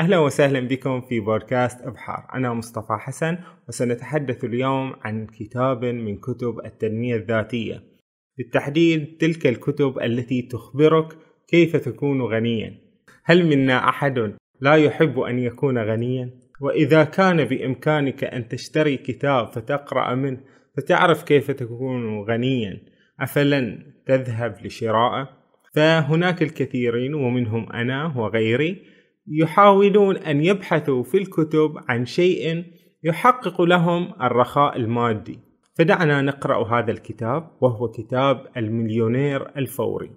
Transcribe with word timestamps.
أهلا 0.00 0.18
وسهلا 0.18 0.60
بكم 0.60 1.00
في 1.00 1.20
بودكاست 1.20 1.86
أبحار 1.86 2.26
أنا 2.34 2.52
مصطفى 2.52 2.92
حسن 2.92 3.38
وسنتحدث 3.68 4.44
اليوم 4.44 4.94
عن 5.04 5.26
كتاب 5.26 5.84
من 5.84 6.16
كتب 6.16 6.60
التنمية 6.64 7.16
الذاتية 7.16 7.82
بالتحديد 8.38 9.16
تلك 9.20 9.46
الكتب 9.46 9.98
التي 9.98 10.42
تخبرك 10.42 11.16
كيف 11.48 11.76
تكون 11.76 12.22
غنيا 12.22 12.74
هل 13.24 13.46
منا 13.46 13.88
أحد 13.88 14.36
لا 14.60 14.74
يحب 14.74 15.18
أن 15.18 15.38
يكون 15.38 15.78
غنيا؟ 15.78 16.30
وإذا 16.60 17.04
كان 17.04 17.44
بإمكانك 17.44 18.24
أن 18.24 18.48
تشتري 18.48 18.96
كتاب 18.96 19.52
فتقرأ 19.52 20.14
منه 20.14 20.40
فتعرف 20.76 21.22
كيف 21.22 21.50
تكون 21.50 22.20
غنيا 22.20 22.80
أفلن 23.20 23.92
تذهب 24.06 24.66
لشرائه؟ 24.66 25.28
فهناك 25.74 26.42
الكثيرين 26.42 27.14
ومنهم 27.14 27.72
أنا 27.72 28.12
وغيري 28.16 28.99
يحاولون 29.32 30.16
أن 30.16 30.44
يبحثوا 30.44 31.02
في 31.02 31.18
الكتب 31.18 31.74
عن 31.88 32.06
شيء 32.06 32.64
يحقق 33.04 33.62
لهم 33.62 34.12
الرخاء 34.22 34.76
المادي. 34.76 35.38
فدعنا 35.78 36.22
نقرأ 36.22 36.78
هذا 36.78 36.90
الكتاب 36.90 37.50
وهو 37.60 37.88
كتاب 37.88 38.46
المليونير 38.56 39.58
الفوري. 39.58 40.10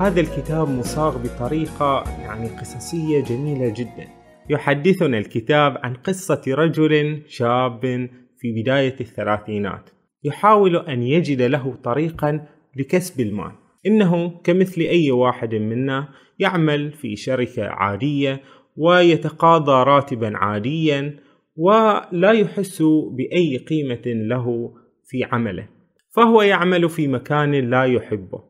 هذا 0.00 0.20
الكتاب 0.20 0.68
مصاغ 0.68 1.18
بطريقة 1.18 2.04
يعني 2.20 2.48
قصصية 2.48 3.20
جميلة 3.20 3.68
جدا. 3.76 4.08
يحدثنا 4.50 5.18
الكتاب 5.18 5.78
عن 5.82 5.94
قصة 5.94 6.42
رجل 6.48 7.22
شاب 7.28 8.08
في 8.42 8.62
بداية 8.62 8.96
الثلاثينات. 9.00 9.90
يحاول 10.24 10.76
أن 10.76 11.02
يجد 11.02 11.42
له 11.42 11.74
طريقا 11.84 12.46
لكسب 12.76 13.20
المال. 13.20 13.52
إنه 13.86 14.40
كمثل 14.44 14.80
أي 14.80 15.10
واحد 15.10 15.54
منا 15.54 16.08
يعمل 16.38 16.92
في 16.92 17.16
شركة 17.16 17.64
عادية 17.64 18.40
ويتقاضى 18.76 19.90
راتبا 19.90 20.32
عاديا 20.36 21.18
ولا 21.56 22.32
يحس 22.32 22.82
بأي 23.16 23.56
قيمة 23.56 24.02
له 24.06 24.74
في 25.06 25.24
عمله. 25.32 25.68
فهو 26.16 26.42
يعمل 26.42 26.88
في 26.88 27.08
مكان 27.08 27.70
لا 27.70 27.84
يحبه. 27.84 28.42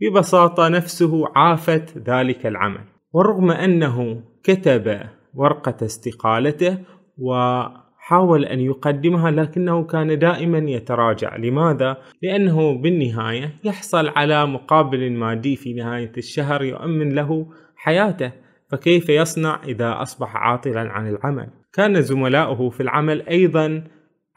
ببساطة 0.00 0.68
نفسه 0.68 1.24
عافت 1.36 1.98
ذلك 1.98 2.46
العمل. 2.46 2.84
ورغم 3.12 3.50
أنه 3.50 4.22
كتب 4.44 5.00
ورقة 5.34 5.86
استقالته 5.86 6.78
وحاول 8.00 8.44
أن 8.44 8.60
يقدمها 8.60 9.30
لكنه 9.30 9.84
كان 9.84 10.18
دائما 10.18 10.58
يتراجع 10.58 11.36
لماذا؟ 11.36 11.96
لأنه 12.22 12.74
بالنهاية 12.74 13.54
يحصل 13.64 14.08
على 14.08 14.46
مقابل 14.46 15.12
مادي 15.12 15.56
في 15.56 15.72
نهاية 15.72 16.12
الشهر 16.18 16.62
يؤمن 16.62 17.14
له 17.14 17.46
حياته 17.76 18.32
فكيف 18.70 19.08
يصنع 19.08 19.60
إذا 19.64 20.02
أصبح 20.02 20.36
عاطلا 20.36 20.80
عن 20.80 21.08
العمل؟ 21.08 21.48
كان 21.72 22.02
زملاؤه 22.02 22.70
في 22.70 22.82
العمل 22.82 23.22
أيضا 23.28 23.84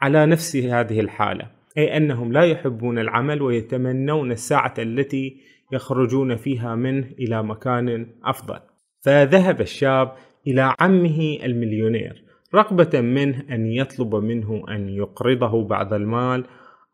على 0.00 0.26
نفس 0.26 0.56
هذه 0.56 1.00
الحالة 1.00 1.46
أي 1.78 1.96
أنهم 1.96 2.32
لا 2.32 2.42
يحبون 2.44 2.98
العمل 2.98 3.42
ويتمنون 3.42 4.32
الساعة 4.32 4.74
التي 4.78 5.36
يخرجون 5.72 6.36
فيها 6.36 6.74
منه 6.74 7.06
إلى 7.18 7.42
مكان 7.42 8.06
أفضل 8.24 8.58
فذهب 9.00 9.60
الشاب 9.60 10.12
إلى 10.46 10.74
عمه 10.80 11.38
المليونير 11.44 12.23
رغبة 12.54 13.00
منه 13.00 13.42
أن 13.50 13.66
يطلب 13.66 14.14
منه 14.14 14.62
أن 14.68 14.88
يقرضه 14.88 15.64
بعض 15.64 15.94
المال 15.94 16.44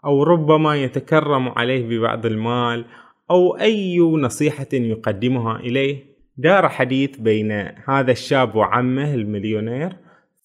أو 0.04 0.22
ربما 0.22 0.76
يتكرم 0.76 1.48
عليه 1.48 1.88
ببعض 1.88 2.26
المال 2.26 2.84
أو 3.30 3.56
أي 3.56 3.98
نصيحة 3.98 4.66
يقدمها 4.72 5.56
إليه. 5.56 6.10
دار 6.36 6.68
حديث 6.68 7.16
بين 7.16 7.52
هذا 7.88 8.10
الشاب 8.10 8.54
وعمه 8.56 9.14
المليونير 9.14 9.96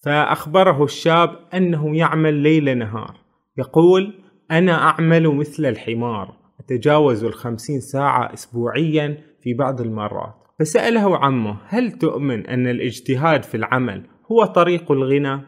فأخبره 0.04 0.84
الشاب 0.84 1.40
أنه 1.54 1.98
يعمل 1.98 2.34
ليل 2.34 2.78
نهار. 2.78 3.16
يقول 3.58 4.14
أنا 4.52 4.72
أعمل 4.72 5.28
مثل 5.28 5.66
الحمار 5.66 6.34
أتجاوز 6.60 7.24
الخمسين 7.24 7.80
ساعة 7.80 8.34
أسبوعيا 8.34 9.18
في 9.44 9.54
بعض 9.54 9.82
المرات. 9.82 10.34
فسأله 10.60 11.18
عمه 11.18 11.58
هل 11.68 11.92
تؤمن 11.92 12.48
أن 12.48 12.68
الاجتهاد 12.68 13.44
في 13.44 13.58
العمل 13.58 14.04
هو 14.32 14.46
طريق 14.46 14.92
الغنى؟ 14.92 15.42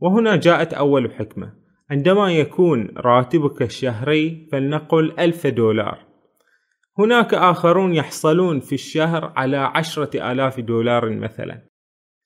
وهنا 0.00 0.36
جاءت 0.36 0.74
أول 0.74 1.12
حكمة 1.12 1.52
عندما 1.90 2.32
يكون 2.32 2.88
راتبك 2.96 3.62
الشهري 3.62 4.48
فلنقل 4.52 5.12
ألف 5.18 5.46
دولار 5.46 5.98
هناك 6.98 7.34
آخرون 7.34 7.94
يحصلون 7.94 8.60
في 8.60 8.74
الشهر 8.74 9.32
على 9.36 9.56
عشرة 9.56 10.32
آلاف 10.32 10.60
دولار 10.60 11.10
مثلا 11.10 11.62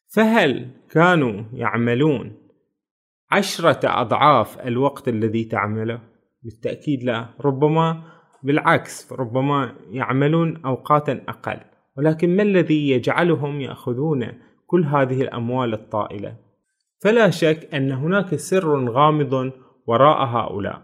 فهل 0.08 0.70
كانوا 0.90 1.42
يعملون 1.52 2.36
عشرة 3.30 3.80
أضعاف 3.84 4.60
الوقت 4.60 5.08
الذي 5.08 5.44
تعمله؟ 5.44 6.00
بالتأكيد 6.42 7.02
لا 7.02 7.28
ربما 7.40 8.02
بالعكس 8.42 9.12
ربما 9.12 9.76
يعملون 9.90 10.56
أوقاتا 10.64 11.24
أقل 11.28 11.60
ولكن 11.96 12.36
ما 12.36 12.42
الذي 12.42 12.90
يجعلهم 12.90 13.60
يأخذون 13.60 14.26
كل 14.70 14.84
هذه 14.84 15.22
الأموال 15.22 15.72
الطائلة. 15.72 16.36
فلا 17.02 17.30
شك 17.30 17.74
أن 17.74 17.92
هناك 17.92 18.34
سر 18.36 18.90
غامض 18.90 19.52
وراء 19.86 20.24
هؤلاء. 20.24 20.82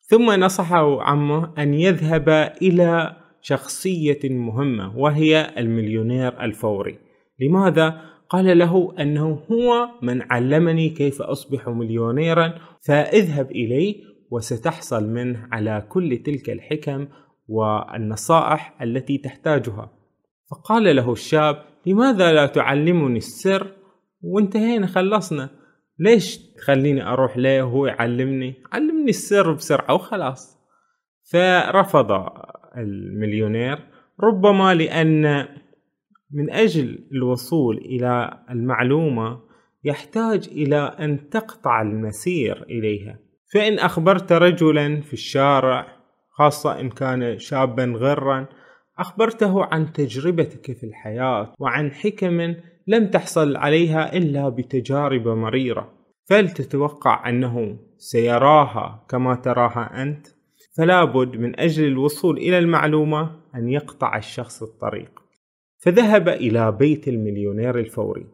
ثم 0.00 0.30
نصحه 0.30 1.02
عمه 1.02 1.52
أن 1.58 1.74
يذهب 1.74 2.28
إلى 2.62 3.16
شخصية 3.40 4.20
مهمة 4.24 4.98
وهي 4.98 5.50
المليونير 5.58 6.42
الفوري. 6.42 6.98
لماذا؟ 7.40 8.00
قال 8.28 8.58
له 8.58 8.94
أنه 9.00 9.40
هو 9.52 9.88
من 10.02 10.22
علمني 10.32 10.88
كيف 10.88 11.22
أصبح 11.22 11.68
مليونيرا 11.68 12.54
فاذهب 12.86 13.50
إليه 13.50 13.94
وستحصل 14.30 15.08
منه 15.08 15.48
على 15.52 15.86
كل 15.88 16.18
تلك 16.18 16.50
الحكم 16.50 17.08
والنصائح 17.48 18.82
التي 18.82 19.18
تحتاجها. 19.18 19.90
فقال 20.50 20.96
له 20.96 21.12
الشاب 21.12 21.71
لماذا 21.86 22.32
لا 22.32 22.46
تعلمني 22.46 23.18
السر 23.18 23.66
وانتهينا 24.22 24.86
خلصنا؟ 24.86 25.50
ليش 25.98 26.38
تخليني 26.38 27.06
أروح 27.06 27.36
له 27.36 27.62
وهو 27.62 27.86
يعلمني؟ 27.86 28.54
علمني 28.72 29.10
السر 29.10 29.52
بسرعة 29.52 29.94
وخلاص. 29.94 30.58
فرفض 31.30 32.12
المليونير 32.76 33.78
ربما 34.20 34.74
لأن 34.74 35.48
من 36.30 36.50
أجل 36.50 36.98
الوصول 37.12 37.76
إلى 37.76 38.38
المعلومة 38.50 39.40
يحتاج 39.84 40.48
إلى 40.52 40.76
أن 40.76 41.28
تقطع 41.30 41.82
المسير 41.82 42.62
إليها. 42.62 43.18
فإن 43.54 43.78
أخبرت 43.78 44.32
رجلا 44.32 45.00
في 45.00 45.12
الشارع 45.12 45.86
خاصة 46.30 46.80
إن 46.80 46.90
كان 46.90 47.38
شابا 47.38 47.84
غرا 47.84 48.48
أخبرته 48.98 49.64
عن 49.64 49.92
تجربتك 49.92 50.72
في 50.72 50.84
الحياة 50.84 51.52
وعن 51.58 51.92
حكم 51.92 52.54
لم 52.86 53.06
تحصل 53.06 53.56
عليها 53.56 54.16
إلا 54.16 54.48
بتجارب 54.48 55.28
مريرة 55.28 55.92
فهل 56.30 56.48
تتوقع 56.48 57.28
أنه 57.28 57.76
سيراها 57.98 59.06
كما 59.08 59.34
تراها 59.34 60.02
أنت؟ 60.02 60.26
فلا 60.76 61.04
بد 61.04 61.36
من 61.36 61.60
أجل 61.60 61.84
الوصول 61.84 62.38
إلى 62.38 62.58
المعلومة 62.58 63.40
أن 63.54 63.68
يقطع 63.68 64.16
الشخص 64.16 64.62
الطريق 64.62 65.22
فذهب 65.78 66.28
إلى 66.28 66.72
بيت 66.72 67.08
المليونير 67.08 67.78
الفوري 67.78 68.26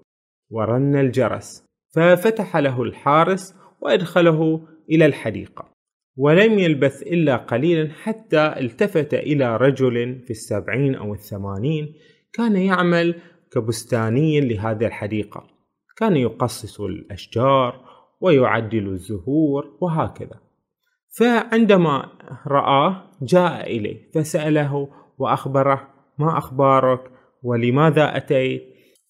ورن 0.50 0.96
الجرس 0.96 1.64
ففتح 1.94 2.56
له 2.56 2.82
الحارس 2.82 3.54
وأدخله 3.80 4.66
إلى 4.90 5.06
الحديقة 5.06 5.68
ولم 6.18 6.58
يلبث 6.58 7.02
إلا 7.02 7.36
قليلا 7.36 7.92
حتى 7.92 8.54
التفت 8.60 9.14
إلى 9.14 9.56
رجل 9.56 10.22
في 10.24 10.30
السبعين 10.30 10.94
أو 10.94 11.14
الثمانين 11.14 11.94
كان 12.32 12.56
يعمل 12.56 13.14
كبستاني 13.52 14.40
لهذه 14.40 14.86
الحديقة. 14.86 15.46
كان 15.96 16.16
يقصص 16.16 16.80
الأشجار 16.80 17.80
ويعدل 18.20 18.88
الزهور 18.88 19.76
وهكذا. 19.80 20.40
فعندما 21.18 22.08
رآه 22.46 23.10
جاء 23.22 23.76
إليه 23.76 24.10
فسأله 24.14 24.88
وأخبره 25.18 25.88
ما 26.18 26.38
أخبارك؟ 26.38 27.00
ولماذا 27.42 28.16
أتيت؟ 28.16 28.62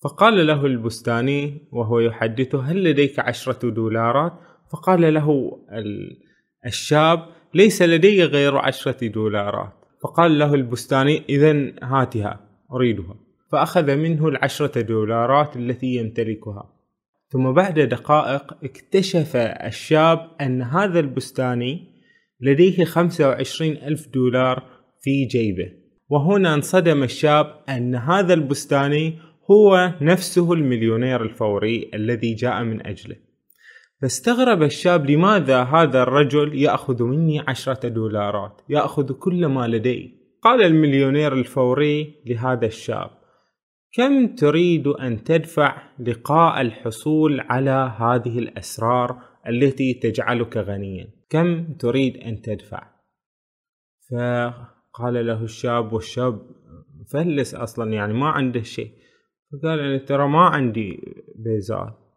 فقال 0.03 0.47
له 0.47 0.67
البستاني 0.67 1.69
وهو 1.73 1.99
يحدثه 2.01 2.61
هل 2.61 2.85
لديك 2.85 3.19
عشرة 3.19 3.71
دولارات؟ 3.71 4.33
فقال 4.73 5.15
له 5.15 5.59
الشاب 6.67 7.27
ليس 7.55 7.83
لدي 7.83 8.25
غير 8.25 8.57
عشرة 8.57 9.07
دولارات. 9.07 9.73
فقال 10.03 10.39
له 10.39 10.55
البستاني 10.55 11.23
إذا 11.29 11.73
هاتها 11.83 12.41
أريدها. 12.73 13.15
فأخذ 13.53 13.97
منه 13.97 14.29
العشرة 14.29 14.81
دولارات 14.81 15.57
التي 15.57 15.87
يمتلكها. 15.87 16.75
ثم 17.29 17.53
بعد 17.53 17.81
دقائق 17.81 18.57
اكتشف 18.65 19.37
الشاب 19.37 20.31
أن 20.41 20.63
هذا 20.63 21.01
البستاني 21.01 21.89
لديه 22.41 22.85
25 22.85 23.73
ألف 23.73 24.09
دولار 24.09 24.63
في 25.01 25.25
جيبه. 25.25 25.73
وهنا 26.09 26.55
انصدم 26.55 27.03
الشاب 27.03 27.61
أن 27.69 27.95
هذا 27.95 28.35
البستاني 28.35 29.19
هو 29.51 29.95
نفسه 30.01 30.53
المليونير 30.53 31.23
الفوري 31.23 31.91
الذي 31.95 32.35
جاء 32.35 32.63
من 32.63 32.87
أجله. 32.87 33.17
فاستغرب 34.03 34.63
الشاب 34.63 35.11
لماذا 35.11 35.63
هذا 35.63 36.03
الرجل 36.03 36.55
يأخذ 36.55 37.03
مني 37.03 37.41
عشرة 37.49 37.89
دولارات؟ 37.89 38.61
يأخذ 38.69 39.13
كل 39.13 39.47
ما 39.47 39.67
لدي. 39.67 40.19
قال 40.43 40.63
المليونير 40.63 41.33
الفوري 41.33 42.15
لهذا 42.27 42.67
الشاب 42.67 43.11
كم 43.93 44.35
تريد 44.35 44.87
أن 44.87 45.25
تدفع 45.25 45.83
لقاء 45.99 46.61
الحصول 46.61 47.41
على 47.41 47.95
هذه 47.99 48.39
الأسرار 48.39 49.23
التي 49.49 49.95
تجعلك 49.95 50.57
غنيا؟ 50.57 51.09
كم 51.31 51.73
تريد 51.73 52.17
أن 52.17 52.41
تدفع؟ 52.43 52.89
فقال 54.11 55.27
له 55.27 55.43
الشاب 55.43 55.93
والشاب 55.93 56.41
مفلس 57.01 57.55
أصلا 57.55 57.93
يعني 57.93 58.13
ما 58.13 58.29
عنده 58.29 58.63
شيء. 58.63 58.93
فقال 59.53 59.81
أنا 59.81 59.99
ترى 59.99 60.29
ما 60.29 60.41
عندي 60.41 61.01
بيزات 61.37 62.08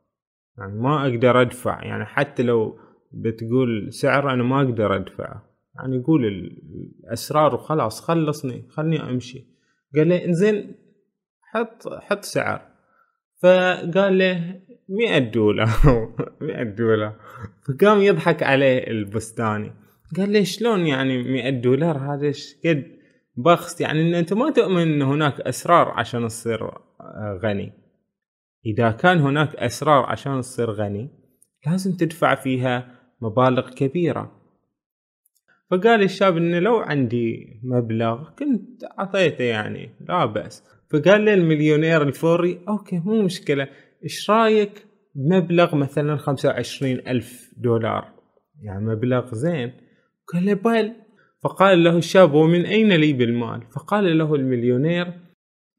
يعني 0.58 0.82
ما 0.82 1.02
أقدر 1.08 1.42
أدفع. 1.42 1.84
يعني 1.84 2.06
حتى 2.06 2.44
لو 2.44 2.80
بتقول 3.12 3.94
سعر 3.94 4.34
أنا 4.34 4.44
ما 4.44 4.62
أقدر 4.62 4.96
أدفعه. 4.96 5.52
يعني 5.76 6.04
قول 6.04 6.26
الأسرار 6.26 7.56
وخلاص 7.56 8.02
خلصني 8.02 8.68
خلني 8.70 9.04
أمشي. 9.04 9.48
قال 9.96 10.10
له 10.10 10.26
إنزين 10.26 10.76
حط 11.42 11.88
حط 11.88 12.24
سعر. 12.24 12.62
فقال 13.44 14.18
له 14.18 14.62
مئة 14.90 15.20
دولار. 15.20 15.70
مئة 16.42 16.64
دولار. 16.64 17.16
فقام 17.68 18.02
يضحك 18.02 18.44
عليه 18.44 18.88
البستاني. 18.88 19.74
قال 20.18 20.34
له 20.34 20.44
شلون 20.44 20.86
يعني 20.86 21.24
مئة 21.24 21.50
دولار؟ 21.50 21.98
هذا 21.98 22.26
إيش 22.28 22.56
قد 22.66 23.02
بخس؟ 23.36 23.82
يعني 23.82 24.02
إن 24.02 24.16
أنت 24.16 24.34
ما 24.34 24.52
تؤمن 24.52 24.82
إن 24.82 25.02
هناك 25.02 25.42
أسرار 25.42 25.90
عشان 25.90 26.28
تصير 26.28 26.72
غني. 27.44 27.81
إذا 28.66 28.92
كان 28.92 29.20
هناك 29.20 29.56
أسرار 29.56 30.06
عشان 30.06 30.42
تصير 30.42 30.72
غني 30.72 31.10
لازم 31.68 31.98
تدفع 31.98 32.36
فيها 32.36 32.88
مبالغ 33.22 33.70
كبيرة. 33.70 34.42
فقال 35.72 36.04
الشاب 36.04 36.38
إنه 36.38 36.60
لو 36.60 36.78
عندي 36.78 37.60
مبلغ 37.64 38.30
كنت 38.30 38.84
أعطيته 38.84 39.44
يعني 39.44 39.90
لا 40.10 40.26
بأس. 40.26 40.64
فقال 40.92 41.22
لي 41.22 41.34
المليونير 41.34 42.02
الفوري 42.02 42.60
okay 42.68 43.00
مو 43.00 43.22
مشكلة. 43.22 43.68
إيش 44.04 44.30
رأيك 44.30 44.86
بمبلغ 45.16 45.76
مثلا 45.76 46.16
خمسة 46.16 46.50
وعشرين 46.50 47.08
ألف 47.08 47.54
دولار؟ 47.58 48.14
يعني 48.62 48.86
مبلغ 48.86 49.34
زين. 49.34 49.74
قال 50.34 50.46
له 50.46 50.54
بل. 50.54 50.94
فقال 51.44 51.84
له 51.84 51.98
الشاب 51.98 52.34
ومن 52.34 52.66
أين 52.66 52.94
لي 52.94 53.14
بالمال؟ 53.14 53.62
فقال 53.72 54.18
له 54.18 54.36
المليونير 54.36 55.14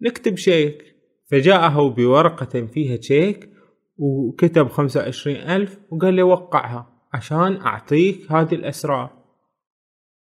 نكتب 0.02 0.36
شيك. 0.36 0.91
فجاءه 1.32 1.88
بورقة 1.88 2.66
فيها 2.66 3.00
شيك 3.00 3.50
وكتب 3.96 4.68
خمسة 4.68 5.00
وعشرين 5.00 5.36
ألف 5.36 5.78
وقال 5.90 6.14
لي 6.14 6.22
وقعها 6.22 6.86
عشان 7.14 7.56
أعطيك 7.56 8.32
هذه 8.32 8.54
الأسرار. 8.54 9.10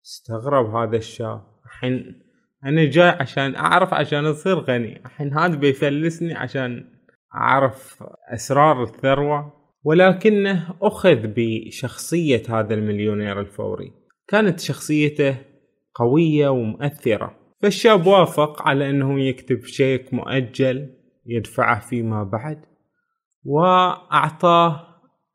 استغرب 0.06 0.76
هذا 0.76 0.98
الشاب. 0.98 1.42
الحين 1.66 2.22
أنا 2.66 2.86
جاي 2.86 3.10
عشان 3.10 3.56
أعرف 3.56 3.94
عشان 3.94 4.26
اصير 4.26 4.60
غني. 4.60 5.06
الحين 5.06 5.34
هذا 5.34 5.56
بيفلسني 5.56 6.34
عشان 6.34 6.86
أعرف 7.36 8.04
أسرار 8.34 8.84
الثروة. 8.84 9.54
ولكنه 9.84 10.76
أخذ 10.82 11.20
بشخصية 11.36 12.44
هذا 12.50 12.74
المليونير 12.74 13.40
الفوري. 13.40 13.92
كانت 14.28 14.60
شخصيته 14.60 15.36
قوية 15.96 16.50
ومؤثرة. 16.50 17.36
فالشاب 17.62 18.08
وافق 18.08 18.62
على 18.62 18.90
أنه 18.90 19.22
يكتب 19.22 19.66
شيك 19.66 20.14
مؤجل. 20.14 21.01
يدفعه 21.26 21.80
فيما 21.80 22.24
بعد 22.24 22.66
وأعطاه 23.46 24.88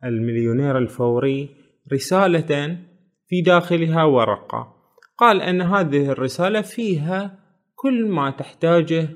المليونير 0.04 0.78
الفوري 0.78 1.48
رسالة 1.92 2.78
في 3.26 3.42
داخلها 3.42 4.04
ورقة. 4.04 4.76
قال 5.18 5.42
أن 5.42 5.62
هذه 5.62 6.10
الرسالة 6.10 6.60
فيها 6.60 7.38
كل 7.74 8.08
ما 8.08 8.30
تحتاجه 8.30 9.08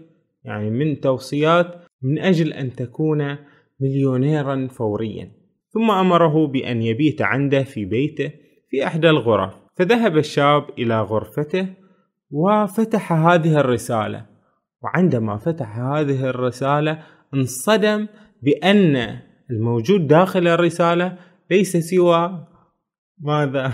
يعني 0.44 0.70
من 0.70 1.00
توصيات 1.00 1.74
من 2.02 2.18
أجل 2.18 2.52
أن 2.52 2.74
تكون 2.74 3.36
مليونيرا 3.80 4.68
فوريا. 4.68 5.32
ثم 5.68 5.90
أمره 5.90 6.46
بأن 6.46 6.82
يبيت 6.82 7.22
عنده 7.22 7.62
في 7.62 7.84
بيته 7.84 8.32
في 8.70 8.86
إحدى 8.86 9.10
الغرف. 9.10 9.54
فذهب 9.76 10.16
الشاب 10.16 10.64
إلى 10.78 11.00
غرفته 11.00 11.68
وفتح 12.30 13.12
هذه 13.12 13.60
الرسالة. 13.60 14.26
وعندما 14.82 15.36
فتح 15.36 15.78
هذه 15.78 16.24
الرسالة 16.24 17.02
انصدم 17.34 18.06
بأن 18.42 19.18
الموجود 19.50 20.06
داخل 20.06 20.48
الرسالة 20.48 21.18
ليس 21.50 21.76
سوى 21.76 22.46
ماذا؟ 23.18 23.72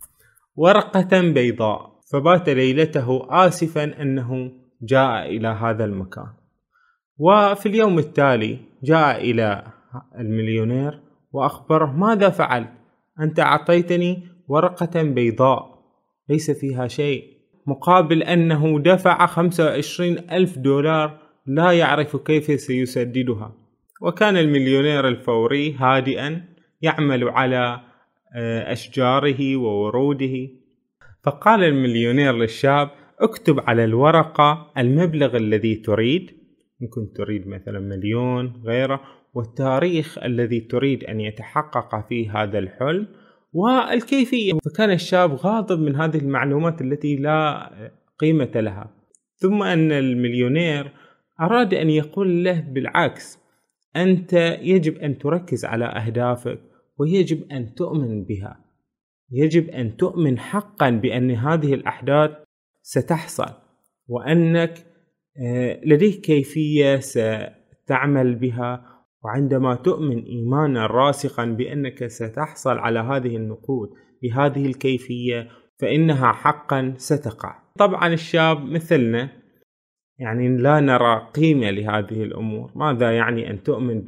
ورقة 0.56 1.20
بيضاء 1.20 1.92
فبات 2.12 2.48
ليلته 2.48 3.26
آسفا 3.30 4.02
أنه 4.02 4.52
جاء 4.82 5.26
إلى 5.26 5.48
هذا 5.48 5.84
المكان. 5.84 6.32
وفي 7.18 7.66
اليوم 7.66 7.98
التالي 7.98 8.58
جاء 8.82 9.30
إلى 9.30 9.64
المليونير 10.18 11.00
وأخبره 11.32 11.92
ماذا 11.92 12.28
فعلت؟ 12.30 12.68
أنت 13.20 13.40
أعطيتني 13.40 14.28
ورقة 14.48 15.02
بيضاء 15.02 15.82
ليس 16.28 16.50
فيها 16.50 16.86
شيء. 16.86 17.31
مقابل 17.66 18.22
أنه 18.22 18.78
دفع 18.78 19.26
خمسة 19.26 19.64
وعشرين 19.64 20.18
ألف 20.32 20.58
دولار 20.58 21.18
لا 21.46 21.72
يعرف 21.72 22.16
كيف 22.16 22.60
سيسددها. 22.60 23.56
وكان 24.00 24.36
المليونير 24.36 25.08
الفوري 25.08 25.74
هادئا 25.74 26.44
يعمل 26.82 27.28
على 27.28 27.80
آه، 28.36 28.72
أشجاره 28.72 29.56
ووروده. 29.56 30.48
فقال 31.22 31.64
المليونير 31.64 32.32
للشاب 32.32 32.90
اكتب 33.20 33.60
على 33.60 33.84
الورقة 33.84 34.72
المبلغ 34.78 35.36
الذي 35.36 35.74
تريد. 35.74 36.30
كنت 36.90 37.16
تريد 37.16 37.48
مثلا 37.48 37.80
مليون 37.80 38.62
غيره. 38.66 39.00
والتاريخ 39.34 40.18
الذي 40.18 40.60
تريد 40.60 41.04
أن 41.04 41.20
يتحقق 41.20 42.08
فيه 42.08 42.42
هذا 42.42 42.58
الحلم 42.58 43.08
والكيفية. 43.52 44.52
فكان 44.64 44.90
الشاب 44.90 45.34
غاضب 45.34 45.78
من 45.80 45.96
هذه 45.96 46.16
المعلومات 46.16 46.80
التي 46.80 47.16
لا 47.16 47.70
قيمة 48.18 48.50
لها. 48.54 48.90
ثم 49.36 49.62
أن 49.62 49.92
المليونير 49.92 50.92
أراد 51.40 51.74
أن 51.74 51.90
يقول 51.90 52.44
له 52.44 52.60
بالعكس 52.60 53.38
أنت 53.96 54.32
يجب 54.62 54.96
أن 54.98 55.18
تركز 55.18 55.64
على 55.64 55.84
أهدافك 55.84 56.60
ويجب 56.98 57.52
أن 57.52 57.74
تؤمن 57.74 58.24
بها. 58.24 58.64
يجب 59.32 59.68
أن 59.70 59.96
تؤمن 59.96 60.38
حقا 60.38 60.90
بأن 60.90 61.30
هذه 61.30 61.74
الأحداث 61.74 62.30
ستحصل 62.82 63.54
وأنك 64.08 64.86
آه، 65.36 65.80
لديك 65.84 66.20
كيفية 66.20 66.96
ستعمل 66.96 68.34
بها 68.34 68.91
وعندما 69.24 69.74
تؤمن 69.74 70.24
إيمانا 70.24 70.86
راسخا 70.86 71.44
بأنك 71.44 72.06
ستحصل 72.06 72.78
على 72.78 72.98
هذه 72.98 73.36
النقود 73.36 73.90
بهذه 74.22 74.66
الكيفية 74.66 75.48
فإنها 75.80 76.32
حقا 76.32 76.94
ستقع. 76.96 77.54
طبعا 77.78 78.12
الشاب 78.12 78.64
مثلنا 78.64 79.28
يعني 80.18 80.56
لا 80.56 80.80
نرى 80.80 81.28
قيمة 81.34 81.70
لهذه 81.70 82.22
الأمور. 82.22 82.72
ماذا 82.74 83.16
يعني 83.16 83.50
أن 83.50 83.62
تؤمن 83.62 84.02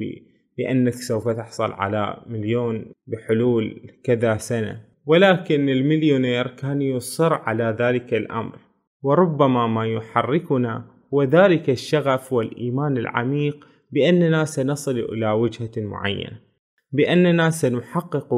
بأنك 0.57 0.93
سوف 0.93 1.29
تحصل 1.29 1.71
على 1.71 2.23
مليون 2.27 2.85
بحلول 3.07 3.91
كذا 4.03 4.37
سنة؟ 4.37 4.81
ولكن 5.05 5.69
المليونير 5.69 6.47
كان 6.47 6.81
يصر 6.81 7.33
على 7.33 7.75
ذلك 7.79 8.13
الأمر 8.13 8.59
وربما 9.03 9.67
ما 9.67 9.85
يحركنا 9.85 10.85
هو 11.13 11.23
ذلك 11.23 11.69
الشغف 11.69 12.33
والإيمان 12.33 12.97
العميق 12.97 13.67
بأننا 13.91 14.45
سنصل 14.45 14.99
إلى 14.99 15.31
وجهة 15.31 15.71
معينة 15.77 16.39
بأننا 16.91 17.49
سنحقق 17.49 18.33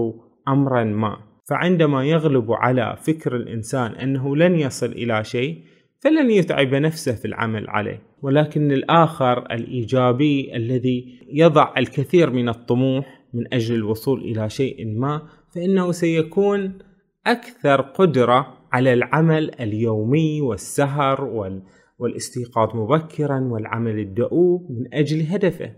أمرا 0.47 0.83
ما. 0.83 1.17
فعندما 1.49 2.05
يغلب 2.05 2.51
على 2.51 2.97
فكر 3.01 3.35
الإنسان 3.35 3.91
أنه 3.91 4.35
لن 4.35 4.55
يصل 4.55 4.91
إلى 4.91 5.23
شيء 5.23 5.63
فلن 5.99 6.31
يتعب 6.31 6.75
نفسه 6.75 7.15
في 7.15 7.25
العمل 7.25 7.69
عليه. 7.69 8.01
ولكن 8.21 8.71
الآخر 8.71 9.51
الإيجابي 9.51 10.55
الذي 10.55 11.19
يضع 11.31 11.73
الكثير 11.77 12.29
من 12.29 12.49
الطموح 12.49 13.17
من 13.33 13.53
أجل 13.53 13.75
الوصول 13.75 14.19
إلى 14.19 14.49
شيء 14.49 14.87
ما 14.87 15.21
فإنه 15.55 15.91
سيكون 15.91 16.77
أكثر 17.27 17.81
قدرة 17.81 18.57
على 18.71 18.93
العمل 18.93 19.51
اليومي 19.59 20.41
والسهر 20.41 21.23
وال 21.23 21.61
والاستيقاظ 21.99 22.75
مبكرا 22.75 23.39
والعمل 23.51 23.99
الدؤوب 23.99 24.71
من 24.71 24.93
أجل 24.93 25.21
هدفه. 25.21 25.73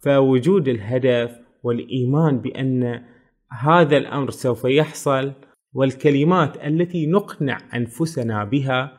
فوجود 0.00 0.68
الهدف 0.68 1.30
والإيمان 1.62 2.38
بأن 2.38 3.02
هذا 3.50 3.96
الأمر 3.96 4.30
سوف 4.30 4.64
يحصل 4.64 5.32
والكلمات 5.72 6.56
التي 6.56 7.06
نقنع 7.06 7.58
أنفسنا 7.74 8.44
بها 8.44 8.92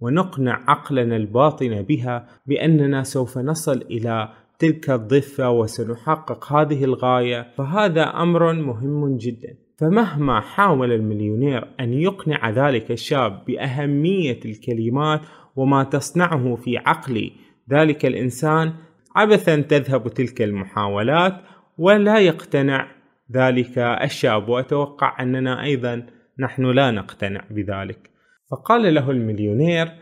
ونقنع 0.00 0.64
عقلنا 0.68 1.16
الباطن 1.16 1.82
بها 1.82 2.28
بأننا 2.46 3.02
سوف 3.02 3.38
نصل 3.38 3.82
إلى 3.82 4.28
تلك 4.58 4.90
الضفة 4.90 5.50
وسنحقق 5.50 6.52
هذه 6.52 6.84
الغاية 6.84 7.54
فهذا 7.56 8.02
أمر 8.02 8.52
مهم 8.52 9.16
جدا. 9.16 9.63
فمهما 9.78 10.40
حاول 10.40 10.92
المليونير 10.92 11.68
أن 11.80 11.92
يقنع 11.92 12.50
ذلك 12.50 12.90
الشاب 12.90 13.44
بأهمية 13.44 14.40
الكلمات 14.44 15.20
وما 15.56 15.84
تصنعه 15.84 16.54
في 16.54 16.78
عقل 16.78 17.30
ذلك 17.70 18.06
الإنسان 18.06 18.72
عبثا 19.16 19.56
تذهب 19.56 20.08
تلك 20.08 20.42
المحاولات 20.42 21.34
ولا 21.78 22.18
يقتنع 22.18 22.86
ذلك 23.32 23.78
الشاب 23.78 24.48
وأتوقع 24.48 25.22
أننا 25.22 25.62
أيضا 25.62 26.06
نحن 26.38 26.64
لا 26.64 26.90
نقتنع 26.90 27.44
بذلك. 27.50 28.10
فقال 28.50 28.94
له 28.94 29.10
المليونير 29.10 29.92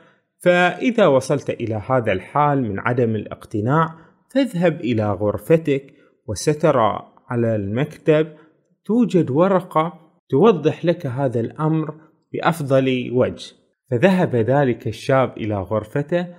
فإذا 0.40 1.06
وصلت 1.06 1.50
إلى 1.50 1.82
هذا 1.88 2.12
الحال 2.12 2.62
من 2.62 2.78
عدم 2.78 3.16
الاقتناع 3.16 3.94
فاذهب 4.34 4.80
إلى 4.80 5.12
غرفتك 5.12 5.94
وسترى 6.26 7.12
على 7.28 7.56
المكتب 7.56 8.26
توجد 8.84 9.30
ورقة 9.30 9.98
توضح 10.28 10.84
لك 10.84 11.06
هذا 11.06 11.40
الأمر 11.40 11.94
بأفضل 12.32 13.10
وجه. 13.12 13.52
فذهب 13.90 14.36
ذلك 14.36 14.88
الشاب 14.88 15.36
إلى 15.36 15.54
غرفته 15.54 16.34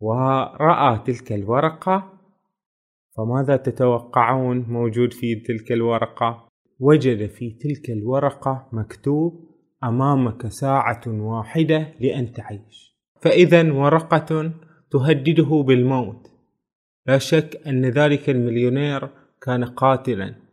ورأى 0.00 0.98
تلك 1.06 1.32
الورقة. 1.32 2.12
فماذا 3.16 3.56
تتوقعون 3.56 4.66
موجود 4.68 5.12
في 5.12 5.34
تلك 5.34 5.72
الورقة؟ 5.72 6.48
وجد 6.80 7.26
في 7.26 7.50
تلك 7.50 7.90
الورقة 7.90 8.68
مكتوب 8.72 9.50
أمامك 9.84 10.46
ساعة 10.46 11.00
واحدة 11.06 11.94
لأن 12.00 12.32
تعيش. 12.32 12.96
فاذا 13.20 13.72
ورقة 13.72 14.52
تهدده 14.90 15.64
بالموت. 15.66 16.30
لا 17.06 17.18
شك 17.18 17.60
أن 17.66 17.84
ذلك 17.84 18.30
المليونير 18.30 19.08
كان 19.42 19.64
قاتلا. 19.64 20.49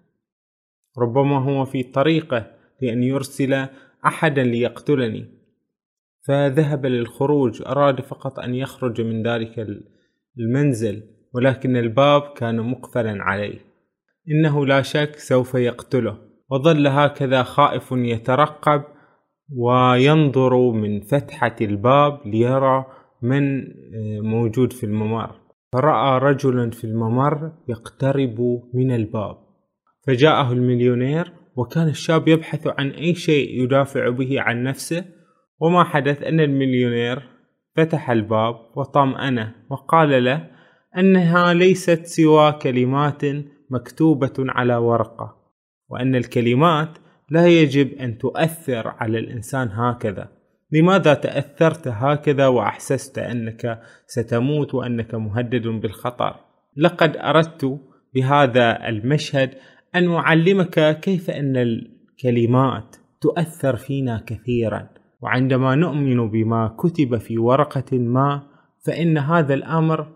ربما 0.97 1.43
هو 1.43 1.65
في 1.65 1.83
طريقه 1.83 2.45
لأن 2.81 3.03
يرسل 3.03 3.67
أحدا 4.05 4.43
ليقتلني. 4.43 5.25
فذهب 6.27 6.85
للخروج 6.85 7.61
أراد 7.67 8.01
فقط 8.01 8.39
أن 8.39 8.55
يخرج 8.55 9.01
من 9.01 9.27
ذلك 9.27 9.67
المنزل 10.39 11.03
ولكن 11.33 11.77
الباب 11.77 12.21
كان 12.21 12.61
مقفلا 12.61 13.23
عليه. 13.23 13.59
إنه 14.31 14.65
لا 14.65 14.81
شك 14.81 15.15
سوف 15.15 15.53
يقتله. 15.53 16.17
وظل 16.49 16.87
هكذا 16.87 17.43
خائف 17.43 17.91
يترقب 17.91 18.83
وينظر 19.57 20.71
من 20.71 21.01
فتحة 21.01 21.55
الباب 21.61 22.19
ليرى 22.25 22.85
من 23.21 23.59
آه، 23.61 24.19
موجود 24.21 24.73
في 24.73 24.85
الممر. 24.85 25.35
فرأى 25.73 26.19
رجلا 26.19 26.69
في 26.69 26.83
الممر 26.83 27.51
يقترب 27.67 28.61
من 28.73 28.91
الباب. 28.91 29.46
فجاءه 30.07 30.51
المليونير 30.51 31.31
وكان 31.55 31.87
الشاب 31.87 32.27
يبحث 32.27 32.67
عن 32.67 32.89
أي 32.89 33.15
شيء 33.15 33.63
يدافع 33.63 34.09
به 34.09 34.41
عن 34.41 34.63
نفسه 34.63 35.05
وما 35.59 35.83
حدث 35.83 36.23
أن 36.23 36.39
المليونير 36.39 37.23
فتح 37.75 38.09
الباب 38.09 38.55
وطمأنه 38.75 39.55
وقال 39.69 40.23
له 40.23 40.47
أنها 40.97 41.53
ليست 41.53 42.05
سوى 42.05 42.51
كلمات 42.51 43.21
مكتوبة 43.69 44.33
على 44.39 44.75
ورقة 44.75 45.35
وأن 45.89 46.15
الكلمات 46.15 46.89
لا 47.29 47.47
يجب 47.47 47.93
أن 47.93 48.17
تؤثر 48.17 48.87
على 48.87 49.19
الإنسان 49.19 49.67
هكذا. 49.67 50.29
لماذا 50.71 51.13
تأثرت 51.13 51.87
هكذا 51.87 52.47
وأحسست 52.47 53.17
أنك 53.17 53.81
ستموت 54.05 54.73
وأنك 54.73 55.15
مهدد 55.15 55.67
بالخطر؟ 55.67 56.35
لقد 56.77 57.17
أردت 57.17 57.79
بهذا 58.15 58.87
المشهد 58.87 59.49
أن 59.97 60.13
أعلمك 60.13 60.99
كيف 60.99 61.29
أن 61.29 61.57
الكلمات 61.57 62.95
تؤثر 63.21 63.75
فينا 63.75 64.23
كثيرا. 64.27 64.89
وعندما 65.21 65.75
نؤمن 65.75 66.29
بما 66.29 66.75
كتب 66.79 67.17
في 67.17 67.37
ورقة 67.37 67.97
ما 67.97 68.43
فإن 68.85 69.17
هذا 69.17 69.53
الأمر 69.53 70.07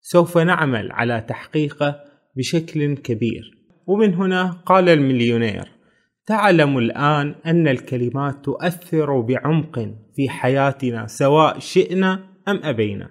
سوف 0.00 0.38
نعمل 0.38 0.92
على 0.92 1.24
تحقيقه 1.28 2.00
بشكل 2.36 2.96
كبير. 2.96 3.50
ومن 3.86 4.14
هنا 4.14 4.50
قال 4.50 4.88
المليونير 4.88 5.68
تعلم 6.26 6.78
الآن 6.78 7.34
أن 7.46 7.68
الكلمات 7.68 8.44
تؤثر 8.44 9.20
بعمق 9.20 9.78
في 10.16 10.28
حياتنا 10.28 11.06
سواء 11.06 11.58
شئنا 11.58 12.12
أم 12.48 12.60
أبينا. 12.64 13.10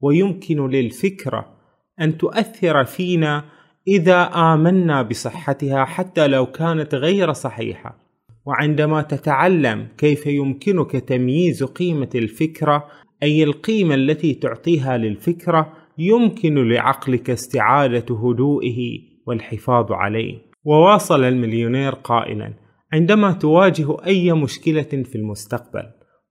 ويمكن 0.00 0.66
للفكرة 0.66 1.56
أن 2.00 2.18
تؤثر 2.18 2.84
فينا 2.84 3.44
إذا 3.88 4.22
آمنا 4.22 5.02
بصحتها 5.02 5.84
حتى 5.84 6.26
لو 6.26 6.46
كانت 6.46 6.94
غير 6.94 7.32
صحيحة. 7.32 7.98
وعندما 8.46 9.02
تتعلم 9.02 9.88
كيف 9.98 10.26
يمكنك 10.26 10.90
تمييز 10.90 11.64
قيمة 11.64 12.08
الفكرة 12.14 12.86
أي 13.22 13.44
القيمة 13.44 13.94
التي 13.94 14.34
تعطيها 14.34 14.96
للفكرة 14.96 15.72
يمكن 15.98 16.68
لعقلك 16.68 17.30
استعادة 17.30 18.16
هدوئه 18.16 18.98
والحفاظ 19.26 19.92
عليه. 19.92 20.38
وواصل 20.64 21.24
المليونير 21.24 21.94
قائلا 21.94 22.54
عندما 22.92 23.32
تواجه 23.32 24.06
أي 24.06 24.32
مشكلة 24.32 24.82
في 24.82 25.14
المستقبل 25.14 25.82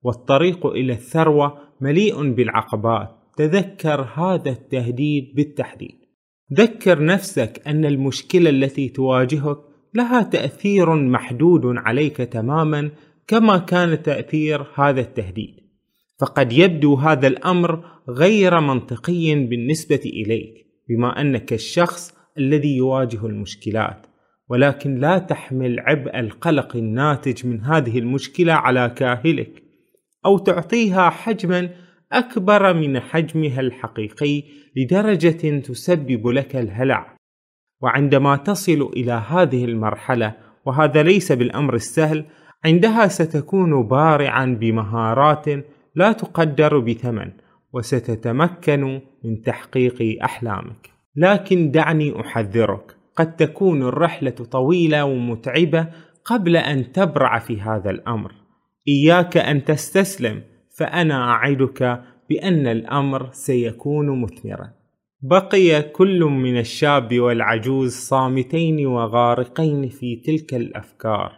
والطريق 0.03 0.65
إلى 0.65 0.93
الثروة 0.93 1.57
مليء 1.81 2.31
بالعقبات 2.33 3.09
تذكر 3.37 4.01
هذا 4.01 4.49
التهديد 4.49 5.33
بالتحديد. 5.35 5.98
ذكر 6.53 7.03
نفسك 7.05 7.61
أن 7.67 7.85
المشكلة 7.85 8.49
التي 8.49 8.89
تواجهك 8.89 9.57
لها 9.93 10.21
تأثير 10.21 10.95
محدود 10.95 11.61
عليك 11.65 12.17
تماما 12.17 12.91
كما 13.27 13.57
كان 13.57 14.03
تأثير 14.03 14.67
هذا 14.75 15.01
التهديد. 15.01 15.55
فقد 16.19 16.53
يبدو 16.53 16.95
هذا 16.95 17.27
الأمر 17.27 17.83
غير 18.09 18.59
منطقي 18.59 19.45
بالنسبة 19.45 20.01
إليك 20.05 20.53
بما 20.89 21.21
أنك 21.21 21.53
الشخص 21.53 22.13
الذي 22.37 22.77
يواجه 22.77 23.25
المشكلات. 23.25 24.05
ولكن 24.49 24.95
لا 24.95 25.17
تحمل 25.17 25.79
عبء 25.79 26.19
القلق 26.19 26.75
الناتج 26.75 27.47
من 27.47 27.61
هذه 27.61 27.99
المشكلة 27.99 28.53
على 28.53 28.93
كاهلك 28.95 29.63
أو 30.25 30.37
تعطيها 30.37 31.09
حجما 31.09 31.69
أكبر 32.11 32.73
من 32.73 32.99
حجمها 32.99 33.59
الحقيقي 33.59 34.43
لدرجة 34.75 35.59
تسبب 35.59 36.27
لك 36.27 36.55
الهلع. 36.55 37.15
وعندما 37.81 38.35
تصل 38.35 38.91
إلى 38.95 39.11
هذه 39.11 39.65
المرحلة 39.65 40.35
وهذا 40.65 41.03
ليس 41.03 41.31
بالأمر 41.31 41.75
السهل 41.75 42.25
عندها 42.65 43.07
ستكون 43.07 43.87
بارعا 43.87 44.45
بمهارات 44.45 45.45
لا 45.95 46.11
تقدر 46.11 46.79
بثمن 46.79 47.31
وستتمكن 47.73 49.01
من 49.23 49.41
تحقيق 49.41 50.23
أحلامك. 50.23 50.89
لكن 51.15 51.71
دعني 51.71 52.21
أحذرك 52.21 52.95
قد 53.15 53.35
تكون 53.35 53.83
الرحلة 53.83 54.29
طويلة 54.29 55.05
ومتعبة 55.05 55.87
قبل 56.25 56.57
أن 56.57 56.91
تبرع 56.91 57.39
في 57.39 57.61
هذا 57.61 57.89
الأمر. 57.89 58.31
إياك 58.87 59.37
أن 59.37 59.63
تستسلم 59.65 60.41
فأنا 60.79 61.31
أعدك 61.31 62.01
بأن 62.29 62.67
الأمر 62.67 63.29
سيكون 63.31 64.21
مثمرا. 64.21 64.69
بقي 65.21 65.81
كل 65.81 66.23
من 66.23 66.57
الشاب 66.57 67.19
والعجوز 67.19 67.93
صامتين 67.93 68.87
وغارقين 68.87 69.89
في 69.89 70.15
تلك 70.15 70.53
الأفكار. 70.53 71.31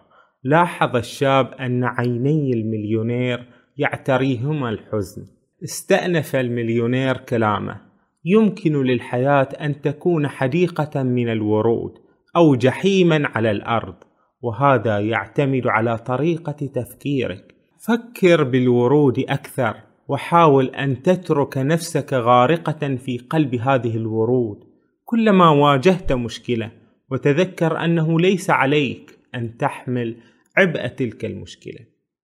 لاحظ 0.43 0.95
الشاب 0.95 1.53
أن 1.53 1.83
عيني 1.83 2.53
المليونير 2.53 3.45
يعتريهما 3.77 4.69
الحزن. 4.69 5.27
استأنف 5.63 6.35
المليونير 6.35 7.17
كلامه. 7.17 7.81
يمكن 8.25 8.83
للحياة 8.83 9.49
أن 9.61 9.81
تكون 9.81 10.27
حديقة 10.27 11.03
من 11.03 11.29
الورود 11.29 11.93
أو 12.35 12.55
جحيما 12.55 13.27
على 13.35 13.51
الأرض 13.51 13.95
وهذا 14.41 14.99
يعتمد 14.99 15.67
على 15.67 15.97
طريقة 15.97 16.69
تفكيرك. 16.75 17.60
فكر 17.85 18.43
بالورود 18.43 19.19
أكثر 19.19 19.75
وحاول 20.07 20.65
أن 20.65 21.01
تترك 21.01 21.57
نفسك 21.57 22.13
غارقة 22.13 22.95
في 22.95 23.17
قلب 23.17 23.55
هذه 23.55 23.97
الورود. 23.97 24.63
كلما 25.05 25.49
واجهت 25.49 26.13
مشكلة 26.13 26.71
وتذكر 27.11 27.85
أنه 27.85 28.19
ليس 28.19 28.49
عليك 28.49 29.19
أن 29.35 29.57
تحمل 29.57 30.15
عبء 30.57 30.87
تلك 30.87 31.25
المشكلة. 31.25 31.79